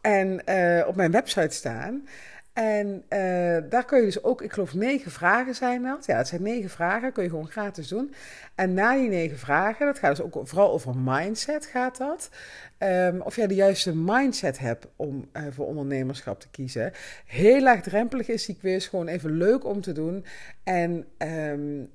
en, 0.00 0.42
uh, 0.48 0.88
op 0.88 0.96
mijn 0.96 1.10
website 1.10 1.54
staan. 1.54 2.08
En 2.56 3.04
uh, 3.08 3.70
daar 3.70 3.84
kun 3.86 3.98
je 3.98 4.04
dus 4.04 4.22
ook, 4.22 4.42
ik 4.42 4.52
geloof 4.52 4.74
negen 4.74 5.10
vragen 5.10 5.54
zijn 5.54 5.82
dat. 5.82 6.06
Ja, 6.06 6.16
het 6.16 6.28
zijn 6.28 6.42
negen 6.42 6.70
vragen, 6.70 7.12
kun 7.12 7.22
je 7.22 7.28
gewoon 7.28 7.50
gratis 7.50 7.88
doen. 7.88 8.14
En 8.54 8.74
na 8.74 8.94
die 8.94 9.08
negen 9.08 9.38
vragen, 9.38 9.86
dat 9.86 9.98
gaat 9.98 10.16
dus 10.16 10.24
ook 10.24 10.48
vooral 10.48 10.72
over 10.72 10.96
mindset 10.96 11.66
gaat 11.66 11.96
dat. 11.96 12.30
Um, 12.78 13.20
of 13.20 13.36
jij 13.36 13.46
de 13.46 13.54
juiste 13.54 13.96
mindset 13.96 14.58
hebt 14.58 14.86
om 14.96 15.28
uh, 15.32 15.42
voor 15.50 15.66
ondernemerschap 15.66 16.40
te 16.40 16.48
kiezen. 16.50 16.92
Heel 17.26 17.60
laagdrempelig 17.60 18.28
is 18.28 18.46
die 18.46 18.56
quiz, 18.56 18.88
gewoon 18.88 19.08
even 19.08 19.30
leuk 19.30 19.64
om 19.64 19.80
te 19.80 19.92
doen. 19.92 20.24
En 20.64 21.06
um, 21.18 21.90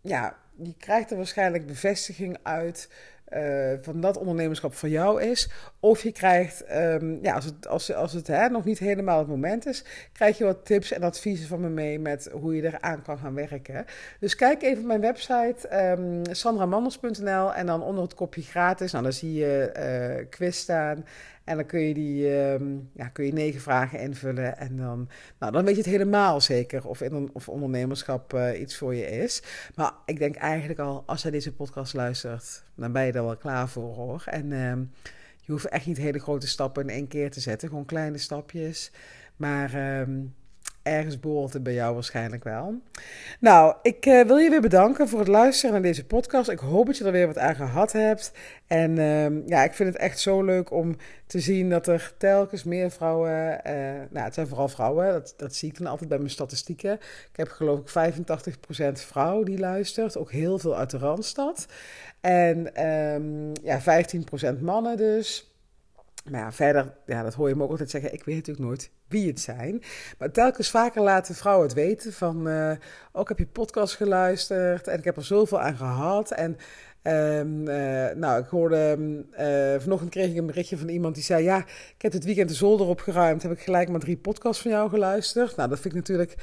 ja, 0.00 0.36
je 0.56 0.74
krijgt 0.78 1.10
er 1.10 1.16
waarschijnlijk 1.16 1.66
bevestiging 1.66 2.38
uit 2.42 2.88
uh, 3.32 3.72
van 3.80 4.00
dat 4.00 4.16
ondernemerschap 4.16 4.74
voor 4.74 4.88
jou 4.88 5.22
is. 5.22 5.50
Of 5.80 6.02
je 6.02 6.12
krijgt, 6.12 6.64
um, 6.72 7.18
ja, 7.22 7.34
als 7.34 7.44
het, 7.44 7.68
als, 7.68 7.92
als 7.92 8.12
het 8.12 8.26
hè, 8.26 8.48
nog 8.48 8.64
niet 8.64 8.78
helemaal 8.78 9.18
het 9.18 9.28
moment 9.28 9.66
is, 9.66 9.84
krijg 10.12 10.38
je 10.38 10.44
wat 10.44 10.64
tips 10.64 10.92
en 10.92 11.02
adviezen 11.02 11.48
van 11.48 11.60
me 11.60 11.68
mee 11.68 11.98
met 11.98 12.28
hoe 12.32 12.56
je 12.56 12.62
eraan 12.62 13.02
kan 13.02 13.18
gaan 13.18 13.34
werken. 13.34 13.84
Dus 14.20 14.34
kijk 14.34 14.62
even 14.62 14.80
op 14.80 14.86
mijn 14.86 15.00
website 15.00 15.90
um, 15.90 16.22
sandramanders.nl 16.30 17.54
en 17.54 17.66
dan 17.66 17.82
onder 17.82 18.02
het 18.02 18.14
kopje 18.14 18.42
gratis, 18.42 18.92
nou 18.92 19.04
dan 19.04 19.12
zie 19.12 19.32
je 19.32 19.72
uh, 20.20 20.26
quiz 20.30 20.56
staan. 20.56 21.04
En 21.44 21.56
dan 21.56 21.66
kun 21.66 21.80
je, 21.80 21.94
die, 21.94 22.38
ehm, 22.38 22.78
ja, 22.92 23.08
kun 23.08 23.24
je 23.24 23.32
negen 23.32 23.60
vragen 23.60 24.00
invullen. 24.00 24.56
En 24.56 24.76
dan, 24.76 25.08
nou, 25.38 25.52
dan 25.52 25.64
weet 25.64 25.74
je 25.74 25.80
het 25.80 25.90
helemaal 25.90 26.40
zeker 26.40 26.88
of, 26.88 27.02
of 27.32 27.48
ondernemerschap 27.48 28.34
uh, 28.34 28.60
iets 28.60 28.76
voor 28.76 28.94
je 28.94 29.06
is. 29.06 29.42
Maar 29.74 29.92
ik 30.04 30.18
denk 30.18 30.36
eigenlijk 30.36 30.78
al, 30.80 31.02
als 31.06 31.22
je 31.22 31.30
deze 31.30 31.54
podcast 31.54 31.94
luistert, 31.94 32.64
dan 32.74 32.92
ben 32.92 33.04
je 33.04 33.12
er 33.12 33.24
wel 33.24 33.36
klaar 33.36 33.68
voor 33.68 33.94
hoor. 33.94 34.22
En 34.26 34.52
ehm, 34.52 34.82
je 35.40 35.52
hoeft 35.52 35.68
echt 35.68 35.86
niet 35.86 35.96
hele 35.96 36.18
grote 36.18 36.48
stappen 36.48 36.82
in 36.82 36.94
één 36.94 37.08
keer 37.08 37.30
te 37.30 37.40
zetten. 37.40 37.68
Gewoon 37.68 37.84
kleine 37.84 38.18
stapjes. 38.18 38.90
Maar 39.36 39.74
ehm, 39.74 40.20
ergens 40.84 41.20
behoort 41.20 41.52
het 41.52 41.62
bij 41.62 41.74
jou 41.74 41.94
waarschijnlijk 41.94 42.44
wel. 42.44 42.80
Nou, 43.40 43.74
ik 43.82 44.06
uh, 44.06 44.24
wil 44.24 44.36
je 44.36 44.50
weer 44.50 44.60
bedanken 44.60 45.08
voor 45.08 45.18
het 45.18 45.28
luisteren 45.28 45.72
naar 45.72 45.82
deze 45.82 46.04
podcast. 46.04 46.48
Ik 46.48 46.58
hoop 46.58 46.86
dat 46.86 46.96
je 46.96 47.04
er 47.04 47.12
weer 47.12 47.26
wat 47.26 47.38
aan 47.38 47.54
gehad 47.54 47.92
hebt. 47.92 48.32
En 48.66 48.98
um, 48.98 49.42
ja, 49.46 49.64
ik 49.64 49.74
vind 49.74 49.92
het 49.92 50.02
echt 50.02 50.20
zo 50.20 50.42
leuk 50.42 50.70
om 50.70 50.96
te 51.26 51.40
zien 51.40 51.70
dat 51.70 51.86
er 51.86 52.12
telkens 52.18 52.64
meer 52.64 52.90
vrouwen. 52.90 53.60
Uh, 53.66 53.72
nou, 54.10 54.24
het 54.24 54.34
zijn 54.34 54.46
vooral 54.46 54.68
vrouwen, 54.68 55.12
dat, 55.12 55.34
dat 55.36 55.54
zie 55.54 55.68
ik 55.68 55.78
dan 55.78 55.86
altijd 55.86 56.08
bij 56.08 56.18
mijn 56.18 56.30
statistieken. 56.30 56.92
Ik 56.92 57.36
heb 57.36 57.48
geloof 57.48 57.78
ik 57.78 58.14
85% 58.88 58.92
vrouw 58.92 59.42
die 59.42 59.58
luistert, 59.58 60.16
ook 60.16 60.30
heel 60.30 60.58
veel 60.58 60.76
uit 60.76 60.90
de 60.90 60.98
Randstad. 60.98 61.66
En 62.20 62.86
um, 62.86 63.52
ja, 63.62 63.80
15% 64.56 64.60
mannen 64.60 64.96
dus. 64.96 65.53
Maar 66.30 66.40
ja, 66.40 66.52
verder, 66.52 66.92
ja, 67.06 67.22
dat 67.22 67.34
hoor 67.34 67.48
je 67.48 67.54
me 67.54 67.62
ook 67.62 67.70
altijd 67.70 67.90
zeggen. 67.90 68.12
Ik 68.12 68.24
weet 68.24 68.34
natuurlijk 68.34 68.66
nooit 68.66 68.90
wie 69.08 69.26
het 69.26 69.40
zijn. 69.40 69.82
Maar 70.18 70.30
telkens 70.30 70.70
vaker 70.70 71.02
laten 71.02 71.34
vrouwen 71.34 71.66
het 71.66 71.74
weten 71.74 72.12
van... 72.12 72.48
Uh, 72.48 72.70
ook 73.12 73.28
heb 73.28 73.38
je 73.38 73.46
podcast 73.46 73.94
geluisterd 73.94 74.88
en 74.88 74.98
ik 74.98 75.04
heb 75.04 75.16
er 75.16 75.24
zoveel 75.24 75.60
aan 75.60 75.76
gehad. 75.76 76.30
En 76.30 76.56
um, 77.02 77.68
uh, 77.68 78.10
nou, 78.10 78.42
ik 78.42 78.48
hoorde... 78.48 78.96
Uh, 79.38 79.80
vanochtend 79.82 80.10
kreeg 80.10 80.30
ik 80.30 80.36
een 80.36 80.46
berichtje 80.46 80.78
van 80.78 80.88
iemand 80.88 81.14
die 81.14 81.24
zei... 81.24 81.44
Ja, 81.44 81.58
ik 81.96 82.02
heb 82.02 82.12
het 82.12 82.24
weekend 82.24 82.48
de 82.48 82.54
zolder 82.54 82.86
opgeruimd. 82.86 83.42
Heb 83.42 83.52
ik 83.52 83.60
gelijk 83.60 83.88
maar 83.88 84.00
drie 84.00 84.16
podcasts 84.16 84.62
van 84.62 84.70
jou 84.70 84.88
geluisterd. 84.88 85.56
Nou, 85.56 85.68
dat 85.68 85.80
vind 85.80 85.94
ik 85.94 86.00
natuurlijk 86.00 86.34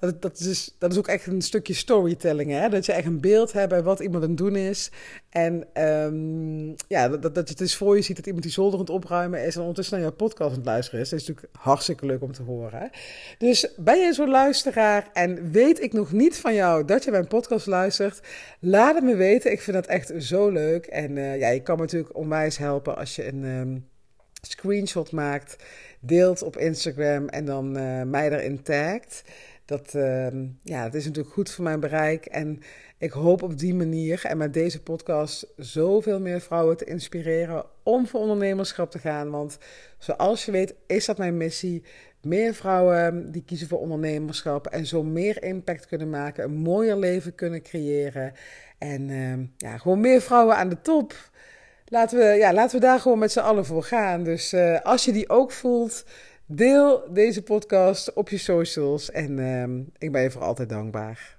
dat, 0.00 0.22
dat, 0.22 0.38
is, 0.38 0.74
dat 0.78 0.92
is 0.92 0.98
ook 0.98 1.08
echt 1.08 1.26
een 1.26 1.42
stukje 1.42 1.74
storytelling. 1.74 2.50
Hè? 2.50 2.68
Dat 2.68 2.86
je 2.86 2.92
echt 2.92 3.06
een 3.06 3.20
beeld 3.20 3.52
hebt 3.52 3.68
bij 3.68 3.82
wat 3.82 4.00
iemand 4.00 4.22
aan 4.22 4.28
het 4.28 4.38
doen 4.38 4.56
is. 4.56 4.90
En 5.28 5.82
um, 5.82 6.74
ja, 6.88 7.08
dat, 7.08 7.34
dat, 7.34 7.48
je 7.48 7.52
het 7.52 7.60
is 7.60 7.76
voor 7.76 7.96
je 7.96 8.02
ziet 8.02 8.16
dat 8.16 8.26
iemand 8.26 8.44
die 8.44 8.52
zolder 8.52 8.74
aan 8.74 8.84
het 8.84 8.94
opruimen 8.94 9.44
is. 9.44 9.54
En 9.54 9.60
ondertussen 9.60 9.94
naar 9.94 10.06
jouw 10.06 10.16
podcast 10.16 10.50
aan 10.50 10.56
het 10.56 10.66
luisteren 10.66 11.00
is. 11.00 11.08
Dat 11.08 11.20
is 11.20 11.26
natuurlijk 11.26 11.56
hartstikke 11.58 12.06
leuk 12.06 12.22
om 12.22 12.32
te 12.32 12.42
horen. 12.42 12.90
Dus 13.38 13.68
ben 13.76 13.98
je 13.98 14.12
zo'n 14.12 14.30
luisteraar 14.30 15.10
en 15.12 15.50
weet 15.50 15.82
ik 15.82 15.92
nog 15.92 16.12
niet 16.12 16.36
van 16.36 16.54
jou 16.54 16.84
dat 16.84 17.04
je 17.04 17.10
mijn 17.10 17.28
podcast 17.28 17.66
luistert? 17.66 18.20
Laat 18.60 18.94
het 18.94 19.04
me 19.04 19.16
weten. 19.16 19.52
Ik 19.52 19.60
vind 19.60 19.76
dat 19.76 19.86
echt 19.86 20.12
zo 20.18 20.48
leuk. 20.48 20.86
En 20.86 21.16
uh, 21.16 21.38
ja, 21.38 21.48
je 21.48 21.62
kan 21.62 21.76
me 21.76 21.82
natuurlijk 21.82 22.16
onwijs 22.16 22.58
helpen 22.58 22.96
als 22.96 23.16
je 23.16 23.26
een. 23.26 23.44
Um, 23.44 23.88
screenshot 24.46 25.12
maakt, 25.12 25.56
deelt 26.00 26.42
op 26.42 26.56
Instagram 26.56 27.28
en 27.28 27.44
dan 27.44 27.78
uh, 27.78 28.02
mij 28.02 28.30
erin 28.30 28.62
tagt. 28.62 29.22
Dat, 29.66 29.92
uh, 29.94 30.28
ja, 30.62 30.84
dat 30.84 30.94
is 30.94 31.04
natuurlijk 31.04 31.34
goed 31.34 31.50
voor 31.50 31.64
mijn 31.64 31.80
bereik. 31.80 32.26
En 32.26 32.60
ik 32.98 33.10
hoop 33.10 33.42
op 33.42 33.58
die 33.58 33.74
manier 33.74 34.24
en 34.24 34.36
met 34.36 34.52
deze 34.52 34.82
podcast 34.82 35.46
zoveel 35.56 36.20
meer 36.20 36.40
vrouwen 36.40 36.76
te 36.76 36.84
inspireren 36.84 37.64
om 37.82 38.06
voor 38.06 38.20
ondernemerschap 38.20 38.90
te 38.90 38.98
gaan. 38.98 39.30
Want 39.30 39.58
zoals 39.98 40.44
je 40.44 40.50
weet 40.50 40.74
is 40.86 41.04
dat 41.04 41.18
mijn 41.18 41.36
missie. 41.36 41.82
Meer 42.22 42.54
vrouwen 42.54 43.32
die 43.32 43.44
kiezen 43.44 43.68
voor 43.68 43.78
ondernemerschap 43.78 44.66
en 44.66 44.86
zo 44.86 45.02
meer 45.02 45.42
impact 45.42 45.86
kunnen 45.86 46.10
maken, 46.10 46.44
een 46.44 46.56
mooier 46.56 46.96
leven 46.96 47.34
kunnen 47.34 47.62
creëren. 47.62 48.32
En 48.78 49.08
uh, 49.08 49.34
ja, 49.56 49.78
gewoon 49.78 50.00
meer 50.00 50.20
vrouwen 50.20 50.56
aan 50.56 50.68
de 50.68 50.80
top. 50.80 51.14
Laten 51.88 52.18
we, 52.18 52.24
ja, 52.24 52.52
laten 52.52 52.80
we 52.80 52.86
daar 52.86 53.00
gewoon 53.00 53.18
met 53.18 53.32
z'n 53.32 53.38
allen 53.38 53.64
voor 53.64 53.82
gaan. 53.82 54.22
Dus 54.24 54.52
uh, 54.52 54.80
als 54.80 55.04
je 55.04 55.12
die 55.12 55.28
ook 55.28 55.52
voelt, 55.52 56.04
Deel 56.48 57.12
deze 57.12 57.42
podcast 57.42 58.12
op 58.12 58.28
je 58.28 58.38
socials 58.38 59.10
en 59.10 59.38
uh, 59.38 59.84
ik 59.98 60.12
ben 60.12 60.22
je 60.22 60.30
voor 60.30 60.42
altijd 60.42 60.68
dankbaar. 60.68 61.35